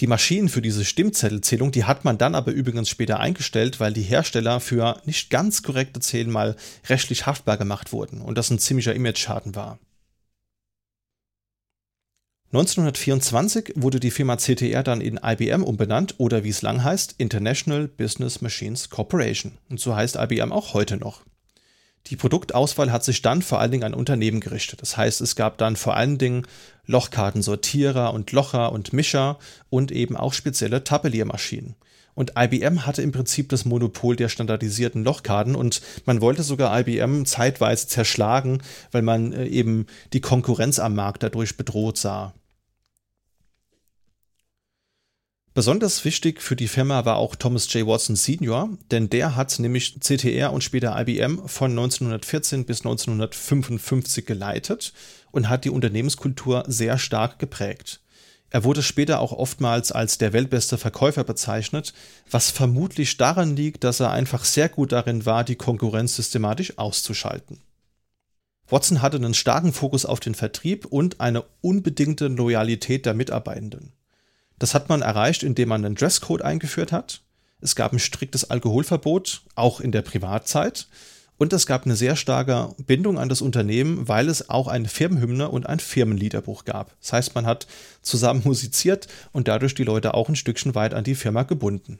Die 0.00 0.06
Maschinen 0.06 0.48
für 0.48 0.62
diese 0.62 0.86
Stimmzettelzählung, 0.86 1.72
die 1.72 1.84
hat 1.84 2.06
man 2.06 2.16
dann 2.16 2.34
aber 2.34 2.52
übrigens 2.52 2.88
später 2.88 3.20
eingestellt, 3.20 3.80
weil 3.80 3.92
die 3.92 4.02
Hersteller 4.02 4.58
für 4.58 4.98
nicht 5.04 5.28
ganz 5.28 5.62
korrekte 5.62 6.00
Zählen 6.00 6.30
mal 6.30 6.56
rechtlich 6.88 7.26
haftbar 7.26 7.58
gemacht 7.58 7.92
wurden 7.92 8.22
und 8.22 8.38
das 8.38 8.50
ein 8.50 8.58
ziemlicher 8.58 8.94
Image-Schaden 8.94 9.54
war. 9.54 9.78
1924 12.52 13.74
wurde 13.76 14.00
die 14.00 14.10
Firma 14.10 14.36
CTR 14.36 14.82
dann 14.82 15.02
in 15.02 15.20
IBM 15.22 15.62
umbenannt 15.62 16.14
oder 16.16 16.44
wie 16.44 16.48
es 16.48 16.62
lang 16.62 16.82
heißt, 16.82 17.16
International 17.18 17.86
Business 17.86 18.40
Machines 18.40 18.88
Corporation. 18.88 19.58
Und 19.68 19.78
so 19.80 19.94
heißt 19.94 20.16
IBM 20.16 20.50
auch 20.50 20.72
heute 20.72 20.96
noch. 20.96 21.22
Die 22.06 22.16
Produktauswahl 22.16 22.90
hat 22.90 23.04
sich 23.04 23.22
dann 23.22 23.42
vor 23.42 23.60
allen 23.60 23.70
Dingen 23.70 23.84
an 23.84 23.94
Unternehmen 23.94 24.40
gerichtet. 24.40 24.82
Das 24.82 24.96
heißt, 24.96 25.20
es 25.20 25.36
gab 25.36 25.58
dann 25.58 25.76
vor 25.76 25.96
allen 25.96 26.18
Dingen 26.18 26.46
Lochkartensortierer 26.86 28.12
und 28.12 28.32
Locher 28.32 28.72
und 28.72 28.92
Mischer 28.92 29.38
und 29.68 29.92
eben 29.92 30.16
auch 30.16 30.32
spezielle 30.32 30.82
Tabelliermaschinen. 30.82 31.76
Und 32.14 32.32
IBM 32.36 32.84
hatte 32.86 33.02
im 33.02 33.12
Prinzip 33.12 33.48
das 33.48 33.64
Monopol 33.64 34.16
der 34.16 34.28
standardisierten 34.28 35.04
Lochkarten 35.04 35.54
und 35.54 35.80
man 36.06 36.20
wollte 36.20 36.42
sogar 36.42 36.78
IBM 36.78 37.24
zeitweise 37.24 37.86
zerschlagen, 37.86 38.62
weil 38.90 39.02
man 39.02 39.32
äh, 39.32 39.46
eben 39.46 39.86
die 40.12 40.20
Konkurrenz 40.20 40.78
am 40.80 40.94
Markt 40.94 41.22
dadurch 41.22 41.56
bedroht 41.56 41.96
sah. 41.96 42.34
Besonders 45.52 46.04
wichtig 46.04 46.40
für 46.40 46.54
die 46.54 46.68
Firma 46.68 47.04
war 47.04 47.16
auch 47.16 47.34
Thomas 47.34 47.72
J. 47.72 47.84
Watson 47.84 48.14
Sr., 48.14 48.70
denn 48.92 49.10
der 49.10 49.34
hat 49.34 49.58
nämlich 49.58 49.98
CTR 49.98 50.52
und 50.52 50.62
später 50.62 50.96
IBM 50.96 51.48
von 51.48 51.72
1914 51.72 52.64
bis 52.64 52.80
1955 52.82 54.24
geleitet 54.26 54.92
und 55.32 55.48
hat 55.48 55.64
die 55.64 55.70
Unternehmenskultur 55.70 56.62
sehr 56.68 56.98
stark 56.98 57.40
geprägt. 57.40 58.00
Er 58.50 58.62
wurde 58.62 58.82
später 58.82 59.20
auch 59.20 59.32
oftmals 59.32 59.90
als 59.90 60.18
der 60.18 60.32
weltbeste 60.32 60.78
Verkäufer 60.78 61.24
bezeichnet, 61.24 61.94
was 62.30 62.52
vermutlich 62.52 63.16
daran 63.16 63.56
liegt, 63.56 63.82
dass 63.82 63.98
er 63.98 64.12
einfach 64.12 64.44
sehr 64.44 64.68
gut 64.68 64.92
darin 64.92 65.26
war, 65.26 65.42
die 65.42 65.56
Konkurrenz 65.56 66.14
systematisch 66.14 66.78
auszuschalten. 66.78 67.60
Watson 68.68 69.02
hatte 69.02 69.16
einen 69.16 69.34
starken 69.34 69.72
Fokus 69.72 70.06
auf 70.06 70.20
den 70.20 70.36
Vertrieb 70.36 70.86
und 70.86 71.20
eine 71.20 71.44
unbedingte 71.60 72.28
Loyalität 72.28 73.04
der 73.04 73.14
Mitarbeitenden. 73.14 73.92
Das 74.60 74.74
hat 74.74 74.90
man 74.90 75.00
erreicht, 75.00 75.42
indem 75.42 75.70
man 75.70 75.84
einen 75.84 75.94
Dresscode 75.96 76.42
eingeführt 76.42 76.92
hat. 76.92 77.22
Es 77.62 77.74
gab 77.74 77.92
ein 77.92 77.98
striktes 77.98 78.50
Alkoholverbot, 78.50 79.42
auch 79.54 79.80
in 79.80 79.90
der 79.90 80.02
Privatzeit. 80.02 80.86
Und 81.38 81.54
es 81.54 81.66
gab 81.66 81.86
eine 81.86 81.96
sehr 81.96 82.16
starke 82.16 82.74
Bindung 82.86 83.18
an 83.18 83.30
das 83.30 83.40
Unternehmen, 83.40 84.06
weil 84.06 84.28
es 84.28 84.50
auch 84.50 84.68
eine 84.68 84.88
Firmenhymne 84.88 85.48
und 85.48 85.66
ein 85.66 85.80
Firmenliederbuch 85.80 86.66
gab. 86.66 86.94
Das 87.00 87.14
heißt, 87.14 87.34
man 87.34 87.46
hat 87.46 87.66
zusammen 88.02 88.42
musiziert 88.44 89.08
und 89.32 89.48
dadurch 89.48 89.74
die 89.74 89.84
Leute 89.84 90.12
auch 90.12 90.28
ein 90.28 90.36
Stückchen 90.36 90.74
weit 90.74 90.92
an 90.92 91.04
die 91.04 91.14
Firma 91.14 91.44
gebunden. 91.44 91.98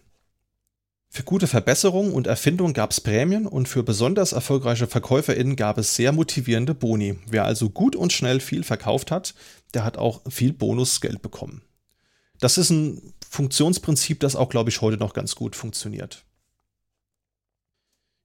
Für 1.09 1.23
gute 1.23 1.47
Verbesserungen 1.47 2.13
und 2.13 2.27
Erfindungen 2.27 2.75
gab 2.75 2.91
es 2.91 3.01
Prämien 3.01 3.47
und 3.47 3.69
für 3.69 3.83
besonders 3.83 4.33
erfolgreiche 4.33 4.87
VerkäuferInnen 4.87 5.57
gab 5.57 5.79
es 5.79 5.97
sehr 5.97 6.13
motivierende 6.13 6.75
Boni. 6.75 7.19
Wer 7.27 7.47
also 7.47 7.71
gut 7.71 7.97
und 7.97 8.13
schnell 8.13 8.39
viel 8.39 8.63
verkauft 8.63 9.11
hat, 9.11 9.35
der 9.73 9.85
hat 9.85 9.97
auch 9.97 10.21
viel 10.31 10.53
Bonusgeld 10.53 11.23
bekommen. 11.23 11.63
Das 12.41 12.59
ist 12.59 12.71
ein 12.71 13.13
Funktionsprinzip, 13.29 14.21
das 14.21 14.35
auch, 14.35 14.49
glaube 14.49 14.71
ich, 14.71 14.81
heute 14.81 14.97
noch 14.97 15.13
ganz 15.13 15.35
gut 15.35 15.55
funktioniert. 15.55 16.25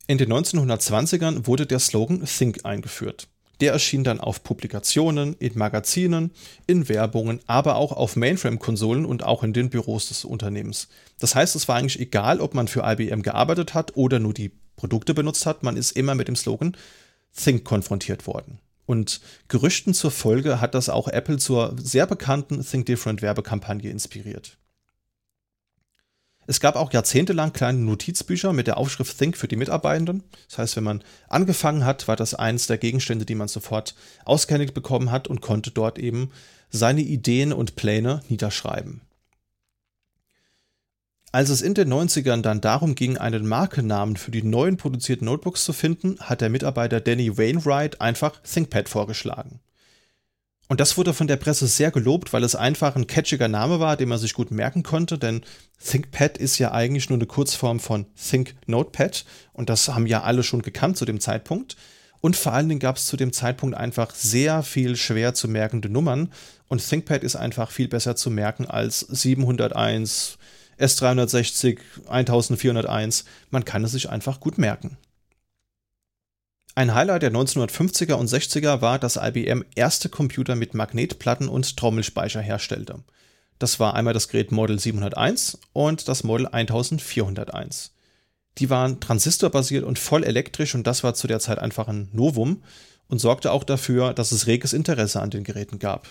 In 0.07 0.17
den 0.17 0.31
1920ern 0.31 1.47
wurde 1.47 1.65
der 1.65 1.79
Slogan 1.79 2.25
Think 2.25 2.65
eingeführt. 2.65 3.27
Der 3.61 3.71
erschien 3.71 4.03
dann 4.03 4.19
auf 4.19 4.43
Publikationen, 4.43 5.35
in 5.39 5.57
Magazinen, 5.57 6.31
in 6.67 6.89
Werbungen, 6.89 7.39
aber 7.47 7.75
auch 7.77 7.91
auf 7.91 8.15
Mainframe-Konsolen 8.15 9.05
und 9.05 9.23
auch 9.23 9.43
in 9.43 9.53
den 9.53 9.69
Büros 9.69 10.09
des 10.09 10.25
Unternehmens. 10.25 10.89
Das 11.19 11.35
heißt, 11.35 11.55
es 11.55 11.67
war 11.67 11.77
eigentlich 11.77 11.99
egal, 11.99 12.41
ob 12.41 12.53
man 12.53 12.67
für 12.67 12.83
IBM 12.85 13.21
gearbeitet 13.21 13.73
hat 13.73 13.95
oder 13.95 14.19
nur 14.19 14.33
die 14.33 14.51
Produkte 14.75 15.13
benutzt 15.13 15.45
hat, 15.45 15.63
man 15.63 15.77
ist 15.77 15.91
immer 15.91 16.15
mit 16.15 16.27
dem 16.27 16.35
Slogan 16.35 16.75
Think 17.33 17.63
konfrontiert 17.63 18.27
worden. 18.27 18.59
Und 18.85 19.21
Gerüchten 19.47 19.93
zur 19.93 20.11
Folge 20.11 20.61
hat 20.61 20.75
das 20.75 20.89
auch 20.89 21.07
Apple 21.07 21.37
zur 21.37 21.75
sehr 21.79 22.05
bekannten 22.05 22.63
Think 22.63 22.85
Different 22.85 23.21
Werbekampagne 23.21 23.89
inspiriert. 23.89 24.57
Es 26.47 26.59
gab 26.59 26.75
auch 26.75 26.93
jahrzehntelang 26.93 27.53
kleine 27.53 27.79
Notizbücher 27.79 28.53
mit 28.53 28.67
der 28.67 28.77
Aufschrift 28.77 29.17
Think 29.17 29.35
für 29.35 29.47
die 29.47 29.55
Mitarbeitenden. 29.55 30.23
Das 30.47 30.59
heißt, 30.59 30.75
wenn 30.75 30.83
man 30.83 31.03
angefangen 31.27 31.85
hat, 31.85 32.07
war 32.07 32.15
das 32.15 32.35
eins 32.35 32.67
der 32.67 32.77
Gegenstände, 32.77 33.25
die 33.25 33.35
man 33.35 33.47
sofort 33.47 33.95
ausgehändigt 34.25 34.75
bekommen 34.75 35.09
hat 35.09 35.27
und 35.27 35.41
konnte 35.41 35.71
dort 35.71 35.97
eben 35.97 36.31
seine 36.69 37.01
Ideen 37.01 37.51
und 37.51 37.75
Pläne 37.75 38.21
niederschreiben. 38.29 39.01
Als 41.35 41.49
es 41.49 41.61
in 41.61 41.73
den 41.73 41.91
90ern 41.91 42.41
dann 42.41 42.61
darum 42.61 42.95
ging, 42.95 43.17
einen 43.17 43.45
Markennamen 43.45 44.15
für 44.15 44.31
die 44.31 44.41
neuen 44.41 44.77
produzierten 44.77 45.25
Notebooks 45.25 45.65
zu 45.65 45.73
finden, 45.73 46.17
hat 46.21 46.39
der 46.39 46.47
Mitarbeiter 46.47 47.01
Danny 47.01 47.37
Wainwright 47.37 47.99
einfach 47.99 48.39
ThinkPad 48.43 48.87
vorgeschlagen. 48.87 49.59
Und 50.69 50.79
das 50.79 50.97
wurde 50.97 51.13
von 51.13 51.27
der 51.27 51.35
Presse 51.35 51.67
sehr 51.67 51.91
gelobt, 51.91 52.31
weil 52.31 52.45
es 52.45 52.55
einfach 52.55 52.95
ein 52.95 53.07
catchiger 53.07 53.49
Name 53.49 53.81
war, 53.81 53.97
den 53.97 54.07
man 54.07 54.17
sich 54.17 54.33
gut 54.33 54.49
merken 54.49 54.81
konnte, 54.81 55.17
denn 55.17 55.41
ThinkPad 55.83 56.37
ist 56.37 56.57
ja 56.57 56.71
eigentlich 56.71 57.09
nur 57.09 57.17
eine 57.17 57.25
Kurzform 57.25 57.81
von 57.81 58.05
Think 58.15 58.55
Notepad 58.65 59.25
und 59.51 59.69
das 59.69 59.89
haben 59.89 60.07
ja 60.07 60.23
alle 60.23 60.41
schon 60.41 60.61
gekannt 60.61 60.95
zu 60.95 61.03
dem 61.03 61.19
Zeitpunkt. 61.19 61.75
Und 62.21 62.37
vor 62.37 62.53
allen 62.53 62.69
Dingen 62.69 62.79
gab 62.79 62.95
es 62.95 63.07
zu 63.07 63.17
dem 63.17 63.33
Zeitpunkt 63.33 63.75
einfach 63.75 64.15
sehr 64.15 64.63
viel 64.63 64.95
schwer 64.95 65.33
zu 65.33 65.49
merkende 65.49 65.89
Nummern 65.89 66.31
und 66.69 66.87
ThinkPad 66.87 67.25
ist 67.25 67.35
einfach 67.35 67.71
viel 67.71 67.89
besser 67.89 68.15
zu 68.15 68.31
merken 68.31 68.67
als 68.67 69.01
701, 69.01 70.37
S360, 70.79 71.79
1401, 72.07 73.25
man 73.49 73.65
kann 73.65 73.83
es 73.83 73.91
sich 73.91 74.09
einfach 74.09 74.39
gut 74.39 74.57
merken. 74.57 74.97
Ein 76.77 76.93
Highlight 76.93 77.21
der 77.21 77.31
1950er 77.31 78.15
und 78.15 78.29
60er 78.29 78.81
war, 78.81 78.99
dass 78.99 79.15
IBM 79.15 79.63
erste 79.75 80.09
Computer 80.09 80.55
mit 80.55 80.73
Magnetplatten 80.73 81.47
und 81.47 81.77
Trommelspeicher 81.77 82.41
herstellte. 82.41 82.99
Das 83.59 83.79
war 83.79 83.93
einmal 83.93 84.13
das 84.13 84.27
Gerät 84.27 84.51
Model 84.51 84.77
701 84.77 85.57
und 85.71 86.09
das 86.09 86.25
Model 86.25 86.47
1401. 86.47 87.93
Die 88.57 88.69
waren 88.69 88.99
transistorbasiert 88.99 89.85
und 89.85 89.99
voll 89.99 90.25
elektrisch 90.25 90.75
und 90.75 90.85
das 90.85 91.03
war 91.03 91.13
zu 91.13 91.27
der 91.27 91.39
Zeit 91.39 91.59
einfach 91.59 91.87
ein 91.87 92.09
Novum 92.11 92.63
und 93.07 93.19
sorgte 93.19 93.51
auch 93.51 93.63
dafür, 93.63 94.13
dass 94.13 94.33
es 94.33 94.47
reges 94.47 94.73
Interesse 94.73 95.21
an 95.21 95.29
den 95.29 95.45
Geräten 95.45 95.79
gab. 95.79 96.09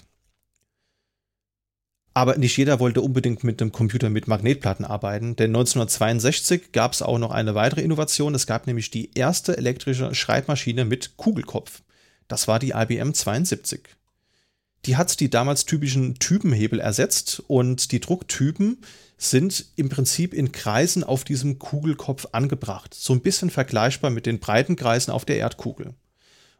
Aber 2.16 2.38
nicht 2.38 2.56
jeder 2.56 2.78
wollte 2.78 3.00
unbedingt 3.00 3.42
mit 3.42 3.60
einem 3.60 3.72
Computer 3.72 4.08
mit 4.08 4.28
Magnetplatten 4.28 4.84
arbeiten, 4.84 5.34
denn 5.34 5.50
1962 5.50 6.70
gab 6.70 6.92
es 6.92 7.02
auch 7.02 7.18
noch 7.18 7.32
eine 7.32 7.56
weitere 7.56 7.82
Innovation. 7.82 8.36
Es 8.36 8.46
gab 8.46 8.68
nämlich 8.68 8.90
die 8.90 9.10
erste 9.14 9.56
elektrische 9.58 10.14
Schreibmaschine 10.14 10.84
mit 10.84 11.16
Kugelkopf. 11.16 11.82
Das 12.28 12.46
war 12.46 12.60
die 12.60 12.70
IBM 12.70 13.14
72. 13.14 13.80
Die 14.86 14.96
hat 14.96 15.18
die 15.18 15.28
damals 15.30 15.64
typischen 15.64 16.14
Typenhebel 16.14 16.78
ersetzt 16.78 17.42
und 17.48 17.90
die 17.90 18.00
Drucktypen 18.00 18.78
sind 19.16 19.66
im 19.74 19.88
Prinzip 19.88 20.34
in 20.34 20.52
Kreisen 20.52 21.02
auf 21.02 21.24
diesem 21.24 21.58
Kugelkopf 21.58 22.28
angebracht. 22.32 22.94
So 22.94 23.12
ein 23.12 23.22
bisschen 23.22 23.50
vergleichbar 23.50 24.10
mit 24.10 24.26
den 24.26 24.38
breiten 24.38 24.76
Kreisen 24.76 25.10
auf 25.10 25.24
der 25.24 25.38
Erdkugel. 25.38 25.94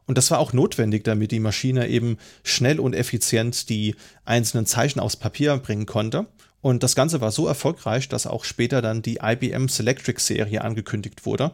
Und 0.06 0.18
das 0.18 0.30
war 0.30 0.38
auch 0.38 0.52
notwendig, 0.52 1.04
damit 1.04 1.30
die 1.32 1.40
Maschine 1.40 1.88
eben 1.88 2.18
schnell 2.42 2.78
und 2.78 2.94
effizient 2.94 3.68
die 3.68 3.94
einzelnen 4.25 4.66
Zeichen 4.66 5.00
aufs 5.00 5.16
Papier 5.16 5.56
bringen 5.56 5.87
konnte. 5.87 6.26
Und 6.61 6.82
das 6.82 6.94
Ganze 6.94 7.20
war 7.20 7.30
so 7.30 7.46
erfolgreich, 7.46 8.08
dass 8.08 8.26
auch 8.26 8.44
später 8.44 8.82
dann 8.82 9.02
die 9.02 9.18
IBM 9.23 9.68
Selectric-Serie 9.68 10.62
angekündigt 10.62 11.26
wurde. 11.26 11.52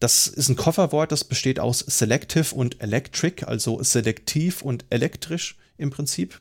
Das 0.00 0.26
ist 0.26 0.48
ein 0.48 0.56
Kofferwort, 0.56 1.12
das 1.12 1.24
besteht 1.24 1.60
aus 1.60 1.80
Selective 1.80 2.54
und 2.54 2.80
Electric, 2.82 3.44
also 3.44 3.82
selektiv 3.82 4.62
und 4.62 4.84
elektrisch 4.90 5.56
im 5.76 5.90
Prinzip. 5.90 6.40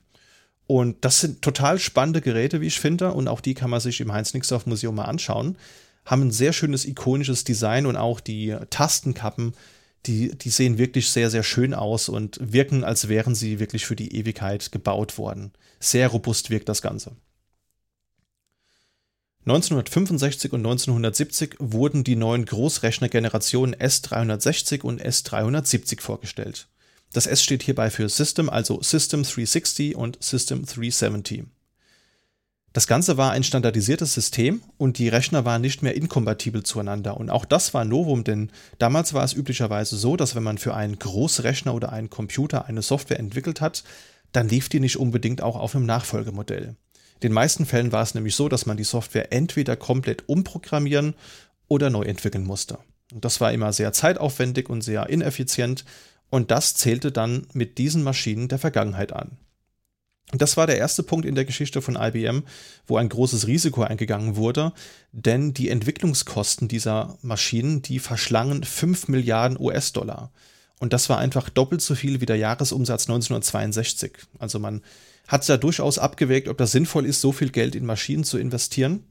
Und 0.65 1.03
das 1.03 1.21
sind 1.21 1.41
total 1.41 1.79
spannende 1.79 2.21
Geräte, 2.21 2.61
wie 2.61 2.67
ich 2.67 2.79
finde. 2.79 3.11
Und 3.11 3.27
auch 3.27 3.41
die 3.41 3.53
kann 3.55 3.69
man 3.69 3.79
sich 3.79 3.99
im 4.01 4.13
Heinz-Nixdorf 4.13 4.65
Museum 4.65 4.95
mal 4.95 5.05
anschauen. 5.05 5.57
Haben 6.05 6.27
ein 6.27 6.31
sehr 6.31 6.53
schönes 6.53 6.85
ikonisches 6.85 7.43
Design 7.43 7.85
und 7.85 7.95
auch 7.95 8.19
die 8.19 8.55
Tastenkappen 8.69 9.53
die, 10.05 10.37
die 10.37 10.49
sehen 10.49 10.77
wirklich 10.77 11.09
sehr, 11.09 11.29
sehr 11.29 11.43
schön 11.43 11.73
aus 11.73 12.09
und 12.09 12.39
wirken, 12.41 12.83
als 12.83 13.09
wären 13.09 13.35
sie 13.35 13.59
wirklich 13.59 13.85
für 13.85 13.95
die 13.95 14.15
Ewigkeit 14.15 14.71
gebaut 14.71 15.17
worden. 15.17 15.51
Sehr 15.79 16.07
robust 16.07 16.49
wirkt 16.49 16.69
das 16.69 16.81
Ganze. 16.81 17.15
1965 19.45 20.53
und 20.53 20.59
1970 20.59 21.55
wurden 21.59 22.03
die 22.03 22.15
neuen 22.15 22.45
Großrechnergenerationen 22.45 23.73
S360 23.75 24.81
und 24.81 25.01
S370 25.03 26.01
vorgestellt. 26.01 26.67
Das 27.13 27.25
S 27.25 27.41
steht 27.41 27.63
hierbei 27.63 27.89
für 27.89 28.07
System, 28.09 28.49
also 28.49 28.81
System 28.83 29.23
360 29.23 29.95
und 29.95 30.21
System 30.21 30.65
370. 30.65 31.45
Das 32.79 32.87
Ganze 32.87 33.17
war 33.17 33.31
ein 33.31 33.43
standardisiertes 33.43 34.13
System 34.13 34.61
und 34.77 34.99
die 34.99 35.09
Rechner 35.09 35.43
waren 35.43 35.61
nicht 35.61 35.83
mehr 35.83 35.97
inkompatibel 35.97 36.63
zueinander. 36.63 37.17
Und 37.17 37.29
auch 37.29 37.43
das 37.43 37.73
war 37.73 37.83
Novum, 37.83 38.23
denn 38.23 38.51
damals 38.77 39.13
war 39.13 39.25
es 39.25 39.33
üblicherweise 39.33 39.97
so, 39.97 40.15
dass 40.15 40.33
wenn 40.33 40.43
man 40.43 40.57
für 40.57 40.73
einen 40.73 40.97
Großrechner 40.97 41.73
oder 41.73 41.91
einen 41.91 42.09
Computer 42.09 42.67
eine 42.67 42.81
Software 42.81 43.19
entwickelt 43.19 43.59
hat, 43.59 43.83
dann 44.31 44.47
lief 44.47 44.69
die 44.69 44.79
nicht 44.79 44.95
unbedingt 44.95 45.41
auch 45.41 45.57
auf 45.57 45.75
einem 45.75 45.87
Nachfolgemodell. 45.87 46.67
In 47.15 47.19
den 47.21 47.33
meisten 47.33 47.65
Fällen 47.65 47.91
war 47.91 48.03
es 48.03 48.15
nämlich 48.15 48.37
so, 48.37 48.47
dass 48.47 48.65
man 48.65 48.77
die 48.77 48.85
Software 48.85 49.33
entweder 49.33 49.75
komplett 49.75 50.29
umprogrammieren 50.29 51.15
oder 51.67 51.89
neu 51.89 52.03
entwickeln 52.03 52.45
musste. 52.45 52.79
Und 53.13 53.25
das 53.25 53.41
war 53.41 53.51
immer 53.51 53.73
sehr 53.73 53.91
zeitaufwendig 53.91 54.69
und 54.69 54.83
sehr 54.83 55.09
ineffizient 55.09 55.83
und 56.29 56.49
das 56.49 56.75
zählte 56.75 57.11
dann 57.11 57.45
mit 57.51 57.77
diesen 57.77 58.03
Maschinen 58.03 58.47
der 58.47 58.57
Vergangenheit 58.57 59.11
an. 59.11 59.37
Das 60.31 60.57
war 60.57 60.67
der 60.67 60.77
erste 60.77 61.01
Punkt 61.01 61.25
in 61.25 61.33
der 61.33 61.45
Geschichte 61.45 61.81
von 61.81 61.95
IBM, 61.95 62.43
wo 62.85 62.97
ein 62.97 63.09
großes 63.09 63.47
Risiko 63.47 63.81
eingegangen 63.81 64.35
wurde, 64.35 64.73
denn 65.11 65.53
die 65.53 65.69
Entwicklungskosten 65.69 66.67
dieser 66.67 67.17
Maschinen, 67.23 67.81
die 67.81 67.97
verschlangen 67.99 68.63
5 68.63 69.07
Milliarden 69.07 69.59
US-Dollar. 69.59 70.31
Und 70.79 70.93
das 70.93 71.09
war 71.09 71.17
einfach 71.17 71.49
doppelt 71.49 71.81
so 71.81 71.95
viel 71.95 72.21
wie 72.21 72.27
der 72.27 72.37
Jahresumsatz 72.37 73.09
1962. 73.09 74.17
Also 74.37 74.59
man 74.59 74.81
hat 75.27 75.47
ja 75.47 75.57
durchaus 75.57 75.97
abgewägt, 75.97 76.47
ob 76.47 76.57
das 76.57 76.71
sinnvoll 76.71 77.05
ist, 77.05 77.21
so 77.21 77.31
viel 77.31 77.49
Geld 77.49 77.75
in 77.75 77.85
Maschinen 77.85 78.23
zu 78.23 78.37
investieren. 78.37 79.03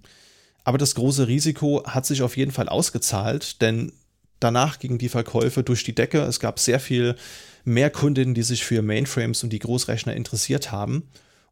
Aber 0.64 0.78
das 0.78 0.94
große 0.94 1.28
Risiko 1.28 1.82
hat 1.84 2.06
sich 2.06 2.22
auf 2.22 2.36
jeden 2.36 2.52
Fall 2.52 2.68
ausgezahlt, 2.68 3.60
denn 3.60 3.92
danach 4.40 4.78
gingen 4.78 4.98
die 4.98 5.08
Verkäufe 5.08 5.62
durch 5.62 5.84
die 5.84 5.94
Decke. 5.94 6.20
Es 6.20 6.40
gab 6.40 6.58
sehr 6.58 6.80
viel 6.80 7.16
mehr 7.64 7.90
Kundinnen, 7.90 8.34
die 8.34 8.42
sich 8.42 8.64
für 8.64 8.82
Mainframes 8.82 9.42
und 9.42 9.50
die 9.50 9.58
Großrechner 9.58 10.14
interessiert 10.14 10.72
haben. 10.72 11.04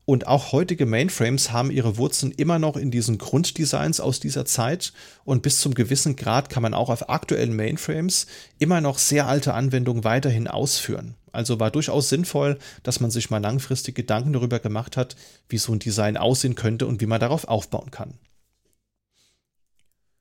Und 0.06 0.28
auch 0.28 0.52
heutige 0.52 0.86
Mainframes 0.86 1.50
haben 1.50 1.72
ihre 1.72 1.96
Wurzeln 1.96 2.30
immer 2.30 2.60
noch 2.60 2.76
in 2.76 2.92
diesen 2.92 3.18
Grunddesigns 3.18 3.98
aus 3.98 4.20
dieser 4.20 4.44
Zeit. 4.44 4.92
Und 5.24 5.42
bis 5.42 5.58
zum 5.58 5.74
gewissen 5.74 6.14
Grad 6.14 6.48
kann 6.48 6.62
man 6.62 6.74
auch 6.74 6.90
auf 6.90 7.10
aktuellen 7.10 7.56
Mainframes 7.56 8.28
immer 8.60 8.80
noch 8.80 8.98
sehr 8.98 9.26
alte 9.26 9.52
Anwendungen 9.52 10.04
weiterhin 10.04 10.46
ausführen. 10.46 11.16
Also 11.32 11.58
war 11.58 11.72
durchaus 11.72 12.08
sinnvoll, 12.08 12.56
dass 12.84 13.00
man 13.00 13.10
sich 13.10 13.30
mal 13.30 13.42
langfristig 13.42 13.96
Gedanken 13.96 14.32
darüber 14.32 14.60
gemacht 14.60 14.96
hat, 14.96 15.16
wie 15.48 15.58
so 15.58 15.72
ein 15.72 15.80
Design 15.80 16.16
aussehen 16.16 16.54
könnte 16.54 16.86
und 16.86 17.00
wie 17.00 17.06
man 17.06 17.20
darauf 17.20 17.48
aufbauen 17.48 17.90
kann. 17.90 18.14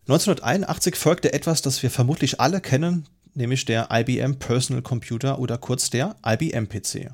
1981 0.08 0.96
folgte 0.96 1.34
etwas, 1.34 1.64
das 1.64 1.82
wir 1.82 1.90
vermutlich 1.90 2.40
alle 2.40 2.62
kennen, 2.62 3.08
nämlich 3.34 3.66
der 3.66 3.90
IBM 3.92 4.38
Personal 4.38 4.84
Computer 4.84 5.40
oder 5.40 5.58
kurz 5.58 5.90
der 5.90 6.16
IBM 6.24 6.70
PC. 6.70 7.12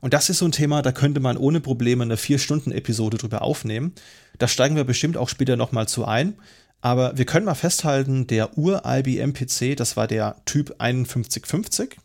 Und 0.00 0.14
das 0.14 0.30
ist 0.30 0.38
so 0.38 0.44
ein 0.44 0.52
Thema, 0.52 0.82
da 0.82 0.92
könnte 0.92 1.18
man 1.18 1.36
ohne 1.36 1.60
Probleme 1.60 2.04
eine 2.04 2.14
4-Stunden-Episode 2.14 3.18
drüber 3.18 3.42
aufnehmen. 3.42 3.92
Da 4.38 4.46
steigen 4.46 4.76
wir 4.76 4.84
bestimmt 4.84 5.16
auch 5.16 5.28
später 5.28 5.56
nochmal 5.56 5.88
zu 5.88 6.04
ein. 6.04 6.34
Aber 6.80 7.18
wir 7.18 7.24
können 7.24 7.46
mal 7.46 7.56
festhalten, 7.56 8.28
der 8.28 8.56
Ur-IBM 8.56 9.32
PC, 9.32 9.76
das 9.76 9.96
war 9.96 10.06
der 10.06 10.36
Typ 10.44 10.76
5150. 10.78 11.96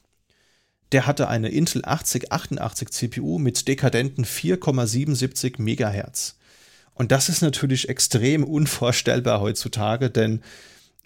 Der 0.92 1.06
hatte 1.06 1.28
eine 1.28 1.50
Intel 1.50 1.84
8088 1.86 2.90
CPU 2.90 3.38
mit 3.38 3.68
dekadenten 3.68 4.26
4,77 4.26 5.60
MHz. 5.60 6.38
Und 6.94 7.12
das 7.12 7.30
ist 7.30 7.42
natürlich 7.42 7.90
extrem 7.90 8.44
unvorstellbar 8.44 9.42
heutzutage, 9.42 10.10
denn 10.10 10.42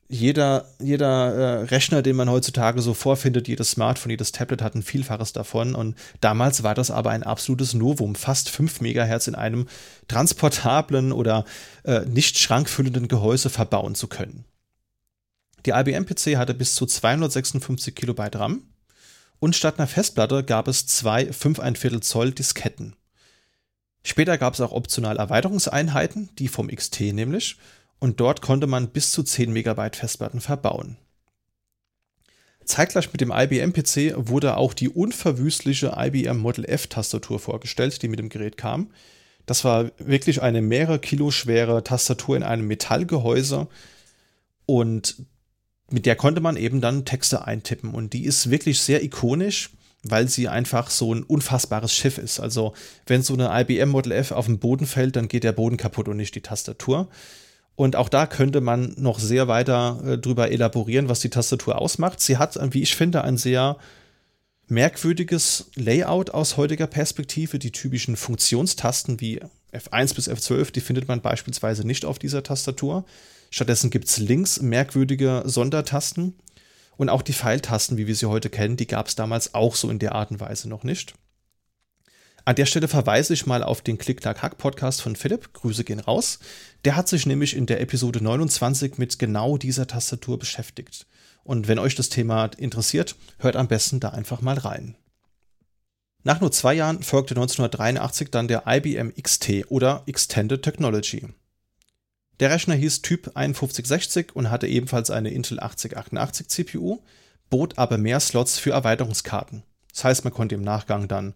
jeder, 0.10 0.66
jeder 0.80 1.34
äh, 1.34 1.64
Rechner, 1.64 2.02
den 2.02 2.16
man 2.16 2.30
heutzutage 2.30 2.82
so 2.82 2.94
vorfindet, 2.94 3.48
jedes 3.48 3.72
Smartphone, 3.72 4.12
jedes 4.12 4.32
Tablet 4.32 4.62
hat 4.62 4.74
ein 4.74 4.84
Vielfaches 4.84 5.34
davon. 5.34 5.76
Und 5.76 5.98
damals 6.22 6.64
war 6.64 6.76
das 6.76 6.92
aber 6.92 7.12
ein 7.12 7.24
absolutes 7.24 7.74
Novum, 7.74 8.16
fast 8.16 8.50
5 8.50 8.80
Megahertz 8.80 9.28
in 9.28 9.36
einem 9.36 9.68
transportablen 10.08 11.12
oder 11.12 11.44
äh, 11.84 12.02
nicht 12.06 12.40
schrankfüllenden 12.40 13.10
Gehäuse 13.10 13.50
verbauen 13.50 13.96
zu 13.96 14.08
können. 14.08 14.46
Die 15.66 15.72
IBM-PC 15.72 16.38
hatte 16.38 16.54
bis 16.54 16.76
zu 16.76 16.86
256 16.86 17.94
Kilobyte 17.94 18.40
RAM 18.40 18.62
und 19.40 19.58
statt 19.58 19.78
einer 19.78 19.88
Festplatte 19.88 20.44
gab 20.46 20.70
es 20.70 20.88
zwei 20.88 21.24
5,1 21.24 22.02
Zoll 22.02 22.32
Disketten. 22.32 22.96
Später 24.04 24.38
gab 24.38 24.54
es 24.54 24.62
auch 24.62 24.72
optional 24.72 25.18
Erweiterungseinheiten, 25.18 26.30
die 26.38 26.48
vom 26.48 26.68
XT 26.68 27.02
nämlich, 27.14 27.58
und 28.00 28.20
dort 28.20 28.42
konnte 28.42 28.68
man 28.68 28.90
bis 28.90 29.12
zu 29.12 29.24
10 29.24 29.52
Megabyte 29.52 29.96
Festplatten 29.96 30.40
verbauen. 30.40 30.98
Zeitgleich 32.64 33.12
mit 33.12 33.22
dem 33.22 33.32
IBM-PC 33.32 34.28
wurde 34.28 34.58
auch 34.58 34.74
die 34.74 34.90
unverwüstliche 34.90 35.94
IBM 35.98 36.38
Model 36.38 36.66
F-Tastatur 36.66 37.40
vorgestellt, 37.40 38.02
die 38.02 38.10
mit 38.10 38.20
dem 38.20 38.30
Gerät 38.30 38.58
kam. 38.58 38.92
Das 39.46 39.64
war 39.64 39.92
wirklich 39.98 40.42
eine 40.42 40.62
mehrere 40.62 41.00
Kilo 41.00 41.32
schwere 41.32 41.84
Tastatur 41.84 42.36
in 42.36 42.44
einem 42.44 42.68
Metallgehäuse 42.68 43.68
und 44.66 45.16
mit 45.90 46.06
der 46.06 46.18
konnte 46.18 46.42
man 46.42 46.58
eben 46.58 46.82
dann 46.82 47.06
Texte 47.06 47.46
eintippen 47.46 47.94
und 47.94 48.12
die 48.12 48.26
ist 48.26 48.52
wirklich 48.52 48.82
sehr 48.82 49.02
ikonisch, 49.02 49.70
weil 50.04 50.28
sie 50.28 50.48
einfach 50.48 50.90
so 50.90 51.14
ein 51.14 51.24
unfassbares 51.24 51.94
Schiff 51.94 52.18
ist. 52.18 52.40
Also 52.40 52.74
wenn 53.06 53.24
so 53.24 53.34
eine 53.34 53.50
IBM 53.62 53.90
Model 53.90 54.12
F 54.14 54.32
auf 54.32 54.46
den 54.46 54.60
Boden 54.60 54.86
fällt, 54.86 55.16
dann 55.16 55.28
geht 55.28 55.44
der 55.44 55.52
Boden 55.52 55.78
kaputt 55.78 56.08
und 56.08 56.18
nicht 56.18 56.36
die 56.36 56.42
Tastatur. 56.42 57.10
Und 57.76 57.96
auch 57.96 58.10
da 58.10 58.26
könnte 58.26 58.60
man 58.60 58.96
noch 58.98 59.20
sehr 59.20 59.48
weiter 59.48 60.02
äh, 60.04 60.18
drüber 60.18 60.52
elaborieren, 60.52 61.10
was 61.10 61.20
die 61.20 61.30
Tastatur 61.30 61.80
ausmacht. 61.80 62.20
Sie 62.20 62.38
hat, 62.38 62.58
wie 62.74 62.82
ich 62.82 62.96
finde, 62.96 63.24
ein 63.24 63.38
sehr 63.38 63.78
merkwürdiges 64.68 65.70
Layout 65.76 66.32
aus 66.32 66.58
heutiger 66.58 66.88
Perspektive. 66.88 67.60
Die 67.60 67.72
typischen 67.72 68.16
Funktionstasten 68.16 69.22
wie 69.22 69.42
F1 69.72 70.16
bis 70.16 70.30
F12, 70.30 70.72
die 70.72 70.82
findet 70.82 71.08
man 71.08 71.22
beispielsweise 71.22 71.86
nicht 71.86 72.04
auf 72.04 72.18
dieser 72.18 72.42
Tastatur. 72.42 73.06
Stattdessen 73.52 73.92
gibt 73.92 74.08
es 74.08 74.18
links 74.18 74.62
merkwürdige 74.62 75.44
Sondertasten. 75.46 76.34
Und 76.98 77.10
auch 77.10 77.22
die 77.22 77.34
Pfeiltasten, 77.34 77.98
wie 77.98 78.08
wir 78.08 78.16
sie 78.16 78.26
heute 78.26 78.50
kennen, 78.50 78.76
die 78.76 78.88
gab 78.88 79.08
es 79.08 79.16
damals 79.16 79.54
auch 79.54 79.76
so 79.76 79.90
in 79.90 80.00
der 80.00 80.14
Art 80.14 80.32
und 80.32 80.40
Weise 80.40 80.68
noch 80.68 80.84
nicht. 80.84 81.14
An 82.44 82.56
der 82.56 82.66
Stelle 82.66 82.88
verweise 82.88 83.34
ich 83.34 83.46
mal 83.46 83.62
auf 83.62 83.82
den 83.82 83.98
Klick-Klack-Hack-Podcast 83.98 85.02
von 85.02 85.16
Philipp. 85.16 85.54
Grüße 85.54 85.84
gehen 85.84 86.00
raus. 86.00 86.40
Der 86.86 86.96
hat 86.96 87.08
sich 87.08 87.26
nämlich 87.26 87.56
in 87.56 87.66
der 87.66 87.82
Episode 87.82 88.24
29 88.24 88.98
mit 88.98 89.20
genau 89.20 89.58
dieser 89.58 89.86
Tastatur 89.86 90.40
beschäftigt. 90.40 91.06
Und 91.44 91.68
wenn 91.68 91.78
euch 91.78 91.96
das 91.96 92.10
Thema 92.10 92.46
interessiert, 92.58 93.16
hört 93.40 93.58
am 93.58 93.68
besten 93.68 94.00
da 94.00 94.10
einfach 94.10 94.42
mal 94.42 94.58
rein. 94.58 94.96
Nach 96.24 96.42
nur 96.42 96.52
zwei 96.52 96.74
Jahren 96.74 97.04
folgte 97.04 97.36
1983 97.36 98.32
dann 98.32 98.48
der 98.48 98.64
IBM 98.66 99.14
XT 99.22 99.70
oder 99.70 100.04
Extended 100.08 100.62
Technology. 100.62 101.28
Der 102.40 102.52
Rechner 102.52 102.76
hieß 102.76 103.02
Typ 103.02 103.32
5160 103.34 104.36
und 104.36 104.52
hatte 104.52 104.68
ebenfalls 104.68 105.10
eine 105.10 105.30
Intel 105.30 105.60
8088 105.60 106.48
CPU, 106.48 107.00
bot 107.50 107.78
aber 107.78 107.98
mehr 107.98 108.20
Slots 108.20 108.60
für 108.60 108.72
Erweiterungskarten. 108.72 109.64
Das 109.92 110.04
heißt, 110.04 110.24
man 110.24 110.34
konnte 110.34 110.56
im 110.56 110.62
Nachgang 110.62 111.08
dann 111.08 111.34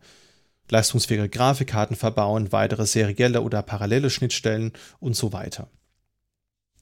leistungsfähige 0.69 1.29
Grafikkarten 1.29 1.95
verbauen, 1.95 2.51
weitere 2.51 2.85
serielle 2.85 3.41
oder 3.41 3.61
parallele 3.63 4.09
Schnittstellen 4.09 4.73
und 4.99 5.15
so 5.15 5.33
weiter. 5.33 5.67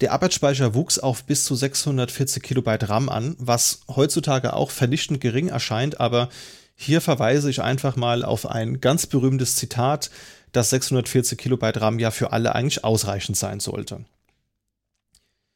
Der 0.01 0.13
Arbeitsspeicher 0.13 0.73
wuchs 0.73 0.99
auf 0.99 1.25
bis 1.25 1.43
zu 1.43 1.55
640 1.55 2.41
Kilobyte 2.41 2.87
RAM 2.87 3.09
an, 3.09 3.35
was 3.37 3.81
heutzutage 3.89 4.53
auch 4.53 4.71
vernichtend 4.71 5.19
gering 5.19 5.49
erscheint, 5.49 5.99
aber 5.99 6.29
hier 6.75 7.01
verweise 7.01 7.49
ich 7.49 7.61
einfach 7.61 7.97
mal 7.97 8.23
auf 8.23 8.45
ein 8.45 8.79
ganz 8.79 9.07
berühmtes 9.07 9.57
Zitat, 9.57 10.09
dass 10.51 10.69
640 10.71 11.37
Kilobyte 11.37 11.81
RAM 11.81 11.99
ja 11.99 12.11
für 12.11 12.31
alle 12.31 12.55
eigentlich 12.55 12.83
ausreichend 12.83 13.37
sein 13.37 13.59
sollte. 13.59 14.05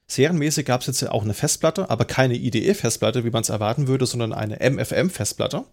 Serienmäßig 0.07 0.65
gab 0.65 0.81
es 0.81 0.87
jetzt 0.87 1.09
auch 1.09 1.23
eine 1.23 1.33
Festplatte, 1.33 1.89
aber 1.89 2.05
keine 2.05 2.35
IDE-Festplatte, 2.35 3.23
wie 3.23 3.31
man 3.31 3.41
es 3.41 3.49
erwarten 3.49 3.87
würde, 3.87 4.05
sondern 4.05 4.33
eine 4.33 4.59
MFM-Festplatte. 4.59 5.63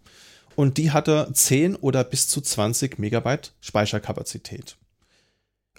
Und 0.56 0.78
die 0.78 0.90
hatte 0.90 1.28
10 1.33 1.76
oder 1.76 2.04
bis 2.04 2.28
zu 2.28 2.40
20 2.40 2.98
Megabyte 2.98 3.52
Speicherkapazität. 3.61 4.76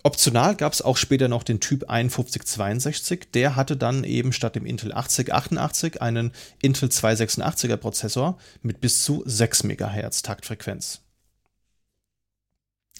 Optional 0.03 0.55
gab 0.55 0.73
es 0.73 0.81
auch 0.81 0.97
später 0.97 1.27
noch 1.27 1.43
den 1.43 1.59
Typ 1.59 1.81
5162, 1.81 3.31
der 3.33 3.55
hatte 3.55 3.77
dann 3.77 4.03
eben 4.03 4.33
statt 4.33 4.55
dem 4.55 4.65
Intel 4.65 4.93
8088 4.93 6.01
einen 6.01 6.31
Intel 6.61 6.89
286er 6.89 7.77
Prozessor 7.77 8.37
mit 8.63 8.81
bis 8.81 9.03
zu 9.03 9.21
6 9.25 9.63
MHz 9.63 10.23
Taktfrequenz. 10.23 11.01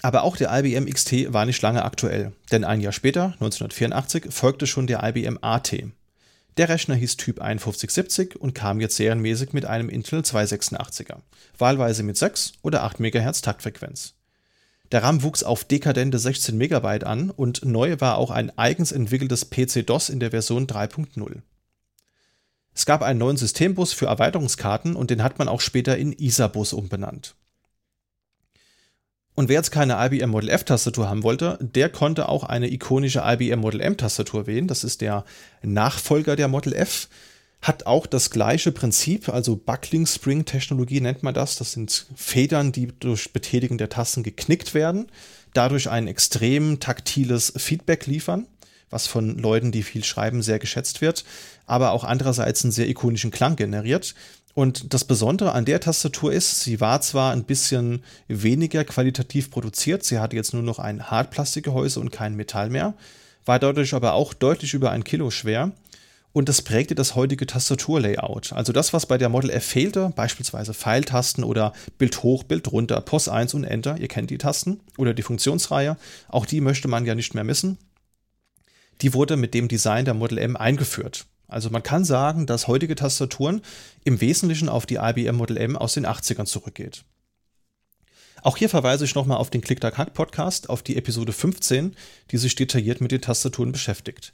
Aber 0.02 0.24
auch 0.24 0.36
der 0.36 0.50
IBM 0.52 0.86
XT 0.86 1.32
war 1.32 1.46
nicht 1.46 1.62
lange 1.62 1.84
aktuell, 1.84 2.32
denn 2.50 2.64
ein 2.64 2.80
Jahr 2.80 2.92
später, 2.92 3.34
1984, 3.34 4.26
folgte 4.30 4.66
schon 4.66 4.88
der 4.88 5.02
IBM 5.04 5.38
AT. 5.40 5.74
Der 6.56 6.68
Rechner 6.68 6.96
hieß 6.96 7.16
Typ 7.16 7.36
5170 7.36 8.36
und 8.36 8.54
kam 8.54 8.80
jetzt 8.80 8.96
serienmäßig 8.96 9.52
mit 9.52 9.64
einem 9.64 9.88
Intel 9.88 10.20
286er, 10.20 11.18
wahlweise 11.56 12.02
mit 12.02 12.18
6 12.18 12.54
oder 12.62 12.82
8 12.82 13.00
MHz 13.00 13.40
Taktfrequenz. 13.40 14.14
Der 14.90 15.02
RAM 15.02 15.22
wuchs 15.22 15.42
auf 15.42 15.64
dekadente 15.64 16.18
16 16.18 16.60
MB 16.60 17.04
an 17.04 17.30
und 17.30 17.64
neu 17.64 17.96
war 18.00 18.18
auch 18.18 18.30
ein 18.30 18.56
eigens 18.58 18.92
entwickeltes 18.92 19.48
PC-DOS 19.48 20.10
in 20.10 20.20
der 20.20 20.32
Version 20.32 20.66
3.0. 20.66 21.40
Es 22.74 22.84
gab 22.84 23.02
einen 23.02 23.18
neuen 23.18 23.36
Systembus 23.38 23.94
für 23.94 24.06
Erweiterungskarten 24.06 24.96
und 24.96 25.10
den 25.10 25.22
hat 25.22 25.38
man 25.38 25.48
auch 25.48 25.60
später 25.62 25.96
in 25.96 26.12
ISA-Bus 26.12 26.74
umbenannt. 26.74 27.34
Und 29.34 29.48
wer 29.48 29.56
jetzt 29.56 29.70
keine 29.70 29.96
IBM 29.98 30.30
Model 30.30 30.50
F-Tastatur 30.50 31.08
haben 31.08 31.22
wollte, 31.22 31.58
der 31.60 31.88
konnte 31.88 32.28
auch 32.28 32.44
eine 32.44 32.70
ikonische 32.70 33.22
IBM 33.24 33.60
Model 33.60 33.80
M-Tastatur 33.80 34.46
wählen. 34.46 34.68
Das 34.68 34.84
ist 34.84 35.00
der 35.00 35.24
Nachfolger 35.62 36.36
der 36.36 36.48
Model 36.48 36.74
F 36.74 37.08
hat 37.62 37.86
auch 37.86 38.06
das 38.06 38.30
gleiche 38.30 38.72
Prinzip, 38.72 39.28
also 39.28 39.54
Buckling 39.54 40.04
Spring 40.06 40.44
Technologie 40.44 41.00
nennt 41.00 41.22
man 41.22 41.32
das. 41.32 41.56
Das 41.56 41.72
sind 41.72 42.06
Federn, 42.16 42.72
die 42.72 42.88
durch 42.88 43.32
Betätigen 43.32 43.78
der 43.78 43.88
Tasten 43.88 44.24
geknickt 44.24 44.74
werden, 44.74 45.06
dadurch 45.54 45.88
ein 45.88 46.08
extrem 46.08 46.80
taktiles 46.80 47.52
Feedback 47.56 48.06
liefern, 48.06 48.48
was 48.90 49.06
von 49.06 49.38
Leuten, 49.38 49.70
die 49.70 49.84
viel 49.84 50.02
schreiben, 50.02 50.42
sehr 50.42 50.58
geschätzt 50.58 51.00
wird, 51.00 51.24
aber 51.64 51.92
auch 51.92 52.02
andererseits 52.02 52.64
einen 52.64 52.72
sehr 52.72 52.88
ikonischen 52.88 53.30
Klang 53.30 53.54
generiert. 53.54 54.16
Und 54.54 54.92
das 54.92 55.04
Besondere 55.04 55.52
an 55.52 55.64
der 55.64 55.80
Tastatur 55.80 56.32
ist, 56.32 56.60
sie 56.60 56.80
war 56.80 57.00
zwar 57.00 57.32
ein 57.32 57.44
bisschen 57.44 58.04
weniger 58.28 58.84
qualitativ 58.84 59.50
produziert, 59.50 60.04
sie 60.04 60.18
hatte 60.18 60.36
jetzt 60.36 60.52
nur 60.52 60.62
noch 60.62 60.78
ein 60.78 61.10
Hartplastikgehäuse 61.10 62.00
und 62.00 62.12
kein 62.12 62.36
Metall 62.36 62.68
mehr, 62.68 62.94
war 63.46 63.58
dadurch 63.58 63.94
aber 63.94 64.12
auch 64.12 64.34
deutlich 64.34 64.74
über 64.74 64.90
ein 64.90 65.04
Kilo 65.04 65.30
schwer 65.30 65.72
und 66.32 66.48
das 66.48 66.62
prägte 66.62 66.94
das 66.94 67.14
heutige 67.14 67.46
Tastaturlayout. 67.46 68.52
Also 68.52 68.72
das, 68.72 68.92
was 68.92 69.06
bei 69.06 69.18
der 69.18 69.28
Model 69.28 69.50
F 69.50 69.64
fehlte, 69.64 70.12
beispielsweise 70.14 70.74
Pfeiltasten 70.74 71.44
oder 71.44 71.72
Bild 71.98 72.22
hoch, 72.22 72.42
Bild 72.42 72.70
runter, 72.72 73.00
POS 73.00 73.28
1 73.28 73.54
und 73.54 73.64
Enter, 73.64 73.98
ihr 73.98 74.08
kennt 74.08 74.30
die 74.30 74.38
Tasten 74.38 74.80
oder 74.98 75.14
die 75.14 75.22
Funktionsreihe, 75.22 75.96
auch 76.28 76.46
die 76.46 76.60
möchte 76.60 76.88
man 76.88 77.06
ja 77.06 77.14
nicht 77.14 77.34
mehr 77.34 77.44
missen. 77.44 77.78
Die 79.00 79.14
wurde 79.14 79.36
mit 79.36 79.54
dem 79.54 79.68
Design 79.68 80.04
der 80.04 80.14
Model 80.14 80.38
M 80.38 80.56
eingeführt. 80.56 81.26
Also 81.52 81.70
man 81.70 81.82
kann 81.82 82.04
sagen, 82.04 82.46
dass 82.46 82.68
heutige 82.68 82.94
Tastaturen 82.94 83.62
im 84.04 84.20
Wesentlichen 84.20 84.68
auf 84.68 84.86
die 84.86 84.96
IBM 84.96 85.36
Model 85.36 85.56
M 85.56 85.76
aus 85.76 85.94
den 85.94 86.06
80ern 86.06 86.46
zurückgeht. 86.46 87.04
Auch 88.42 88.56
hier 88.56 88.68
verweise 88.68 89.04
ich 89.04 89.14
nochmal 89.14 89.38
auf 89.38 89.50
den 89.50 89.60
Click-Tack-Hack-Podcast, 89.60 90.68
auf 90.68 90.82
die 90.82 90.96
Episode 90.96 91.32
15, 91.32 91.94
die 92.32 92.38
sich 92.38 92.56
detailliert 92.56 93.00
mit 93.00 93.12
den 93.12 93.20
Tastaturen 93.20 93.70
beschäftigt. 93.70 94.32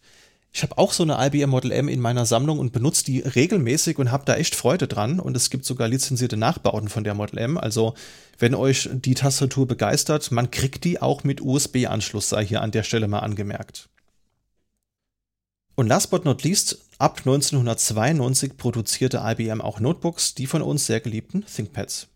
Ich 0.50 0.62
habe 0.62 0.78
auch 0.78 0.92
so 0.92 1.02
eine 1.02 1.18
IBM 1.26 1.50
Model 1.50 1.72
M 1.72 1.88
in 1.88 2.00
meiner 2.00 2.24
Sammlung 2.24 2.59
und 2.59 2.72
benutze 2.72 3.04
die 3.04 3.20
regelmäßig 3.20 3.98
und 3.98 4.11
habe 4.11 4.24
da 4.24 4.35
echt 4.37 4.54
Freude 4.54 4.88
dran. 4.88 5.20
Und 5.20 5.37
es 5.37 5.50
gibt 5.50 5.66
sogar 5.66 5.88
lizenzierte 5.88 6.38
Nachbauten 6.38 6.88
von 6.88 7.04
der 7.04 7.14
Model 7.14 7.38
M. 7.38 7.59
Also 7.59 7.94
wenn 8.38 8.54
euch 8.54 8.88
die 8.92 9.14
Tastatur 9.14 9.68
begeistert, 9.68 10.33
man 10.33 10.50
kriegt 10.50 10.85
die 10.85 11.02
auch 11.02 11.22
mit 11.22 11.42
USB-Anschluss, 11.42 12.31
sei 12.31 12.46
hier 12.46 12.62
an 12.62 12.70
der 12.70 12.83
Stelle 12.83 13.09
mal 13.09 13.20
angemerkt. 13.20 13.90
Und 15.79 15.87
last 15.87 16.11
but 16.11 16.25
not 16.25 16.43
least, 16.43 16.77
ab 16.99 17.19
1992 17.19 18.57
produzierte 18.57 19.23
IBM 19.25 19.61
auch 19.61 19.79
Notebooks, 19.79 20.35
die 20.35 20.49
von 20.49 20.61
uns 20.61 20.87
sehr 20.87 20.99
geliebten 20.99 21.47
ThinkPads. 21.47 22.09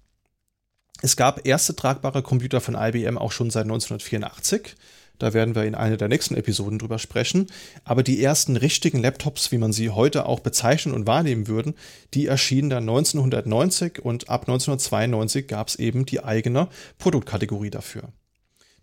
Es 1.01 1.16
gab 1.16 1.46
erste 1.46 1.77
tragbare 1.77 2.25
Computer 2.25 2.61
von 2.61 2.75
IBM 2.75 3.16
auch 3.16 3.31
schon 3.31 3.51
seit 3.51 3.66
1984. 3.66 4.75
Da 5.20 5.33
werden 5.33 5.55
wir 5.55 5.62
in 5.62 5.77
einer 5.77 5.96
der 5.96 6.09
nächsten 6.09 6.35
Episoden 6.35 6.81
drüber 6.81 6.98
sprechen. 6.98 7.46
Aber 7.85 8.03
die 8.03 8.20
ersten 8.20 8.57
richtigen 8.57 8.98
Laptops, 9.01 9.53
wie 9.53 9.59
man 9.59 9.72
sie 9.72 9.90
heute 9.90 10.27
auch 10.27 10.40
bezeichnen 10.40 10.92
und 10.92 11.07
wahrnehmen 11.07 11.46
würden, 11.46 11.75
die 12.14 12.27
erschienen 12.27 12.68
dann 12.68 12.88
1990 12.88 14.05
und 14.05 14.29
ab 14.29 14.40
1992 14.40 15.46
gab 15.46 15.68
es 15.68 15.77
eben 15.77 16.05
die 16.05 16.25
eigene 16.25 16.66
Produktkategorie 16.98 17.70
dafür. 17.70 18.09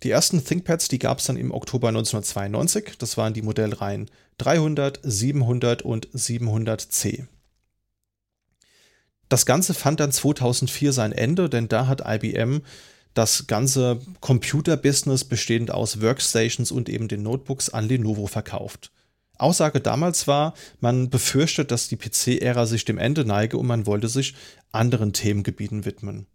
Die 0.03 0.11
ersten 0.11 0.43
ThinkPads, 0.43 0.87
die 0.87 0.99
gab 0.99 1.19
es 1.19 1.25
dann 1.25 1.35
im 1.35 1.51
Oktober 1.51 1.89
1992. 1.89 2.97
Das 2.97 3.17
waren 3.17 3.33
die 3.33 3.41
Modellreihen 3.41 4.09
300, 4.37 4.99
700 5.03 5.81
und 5.81 6.07
700C. 6.09 7.25
Das 9.27 9.45
Ganze 9.45 9.73
fand 9.73 9.99
dann 9.99 10.11
2004 10.11 10.93
sein 10.93 11.11
Ende, 11.11 11.49
denn 11.49 11.67
da 11.67 11.87
hat 11.87 12.01
IBM 12.05 12.61
das 13.13 13.47
ganze 13.47 13.99
Computer-Business 14.21 15.25
bestehend 15.25 15.71
aus 15.71 16.01
Workstations 16.01 16.71
und 16.71 16.89
eben 16.89 17.07
den 17.07 17.23
Notebooks 17.23 17.69
an 17.69 17.87
Lenovo 17.87 18.27
verkauft. 18.27 18.91
Aussage 19.37 19.79
damals 19.79 20.27
war, 20.27 20.53
man 20.79 21.09
befürchtet, 21.09 21.71
dass 21.71 21.87
die 21.87 21.97
PC-Ära 21.97 22.65
sich 22.65 22.85
dem 22.85 22.97
Ende 22.97 23.25
neige 23.25 23.57
und 23.57 23.67
man 23.67 23.85
wollte 23.85 24.09
sich 24.09 24.35
anderen 24.71 25.13
Themengebieten 25.13 25.85
widmen. 25.85 26.27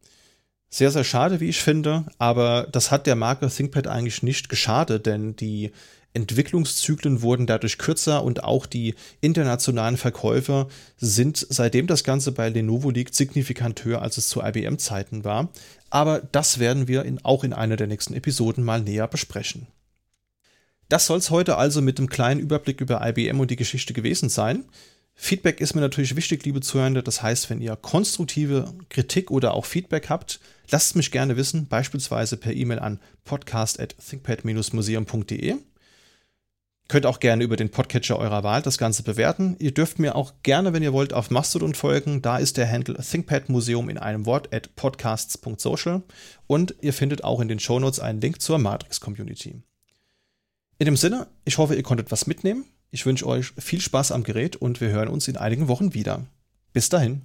Sehr, 0.77 0.91
sehr 0.91 1.05
schade, 1.05 1.39
wie 1.39 1.51
ich 1.51 1.63
finde, 1.63 2.05
aber 2.19 2.67
das 2.73 2.91
hat 2.91 3.07
der 3.07 3.15
Marke 3.15 3.49
ThinkPad 3.49 3.87
eigentlich 3.87 4.25
nicht 4.25 4.49
geschadet, 4.49 5.07
denn 5.07 5.37
die 5.37 5.71
Entwicklungszyklen 6.15 7.23
wurden 7.23 7.47
dadurch 7.47 7.79
kürzer 7.79 8.25
und 8.25 8.43
auch 8.43 8.67
die 8.67 8.97
internationalen 9.21 9.97
Verkäufe 9.97 10.67
sind, 10.97 11.47
seitdem 11.49 11.87
das 11.87 12.03
Ganze 12.03 12.33
bei 12.33 12.49
Lenovo 12.49 12.91
liegt, 12.91 13.15
signifikant 13.15 13.85
höher, 13.85 14.03
als 14.03 14.17
es 14.19 14.27
zu 14.27 14.43
IBM-Zeiten 14.43 15.23
war. 15.23 15.49
Aber 15.91 16.21
das 16.33 16.59
werden 16.59 16.89
wir 16.89 17.05
in, 17.05 17.25
auch 17.25 17.45
in 17.45 17.53
einer 17.53 17.77
der 17.77 17.87
nächsten 17.87 18.15
Episoden 18.15 18.65
mal 18.65 18.81
näher 18.81 19.07
besprechen. 19.07 19.69
Das 20.89 21.07
soll 21.07 21.19
es 21.19 21.31
heute 21.31 21.57
also 21.57 21.83
mit 21.83 21.99
einem 21.99 22.09
kleinen 22.09 22.41
Überblick 22.41 22.81
über 22.81 23.01
IBM 23.01 23.39
und 23.39 23.53
die 23.53 23.57
Geschichte 23.57 23.93
gewesen 23.93 24.29
sein. 24.29 24.65
Feedback 25.15 25.61
ist 25.61 25.77
mir 25.77 25.83
natürlich 25.83 26.17
wichtig, 26.17 26.45
liebe 26.45 26.63
Zuhörende. 26.63 27.05
Das 27.05 27.23
heißt, 27.23 27.49
wenn 27.49 27.61
ihr 27.61 27.77
konstruktive 27.77 28.75
Kritik 28.89 29.31
oder 29.31 29.55
auch 29.55 29.67
Feedback 29.67 30.11
habt, 30.11 30.41
lasst 30.71 30.97
mich 30.97 31.11
gerne 31.11 31.37
wissen, 31.37 31.67
beispielsweise 31.67 32.37
per 32.37 32.53
E-Mail 32.53 32.79
an 32.79 33.01
podcast.thinkpad-museum.de. 33.25 35.57
Könnt 36.89 37.07
auch 37.07 37.19
gerne 37.19 37.45
über 37.45 37.57
den 37.57 37.71
Podcatcher 37.71 38.19
eurer 38.19 38.45
Wahl 38.45 38.61
das 38.61 38.77
Ganze 38.77 39.03
bewerten. 39.03 39.57
Ihr 39.59 39.73
dürft 39.73 39.99
mir 39.99 40.17
auch 40.17 40.35
gerne, 40.43 40.75
wenn 40.75 40.83
ihr 40.83 40.93
wollt, 40.93 41.15
auf 41.15 41.31
Mastodon 41.31 41.75
folgen. 41.75 42.21
Da 42.21 42.37
ist 42.37 42.59
der 42.59 42.71
Handle 42.71 42.97
ThinkPad 42.97 43.49
Museum 43.49 43.89
in 43.89 43.97
einem 43.97 44.27
Wort 44.27 44.53
at 44.53 44.77
podcasts.social. 44.77 46.03
Und 46.47 46.75
ihr 46.83 46.93
findet 46.93 47.25
auch 47.25 47.41
in 47.41 47.49
den 47.49 47.59
Shownotes 47.59 48.01
einen 48.01 48.21
Link 48.21 48.43
zur 48.43 48.59
Matrix 48.59 49.01
Community. 49.01 49.63
In 50.79 50.85
dem 50.85 50.97
Sinne, 50.97 51.29
ich 51.47 51.57
hoffe, 51.57 51.75
ihr 51.75 51.83
konntet 51.83 52.13
was 52.13 52.27
mitnehmen. 52.27 52.67
Ich 52.91 53.07
wünsche 53.07 53.27
euch 53.27 53.53
viel 53.57 53.81
Spaß 53.81 54.13
am 54.13 54.23
Gerät 54.23 54.57
und 54.57 54.83
wir 54.83 54.91
hören 54.91 55.09
uns 55.09 55.27
in 55.27 55.39
einigen 55.39 55.69
Wochen 55.69 55.95
wieder. 55.95 56.27
Bis 56.75 56.91
dahin. 56.91 57.23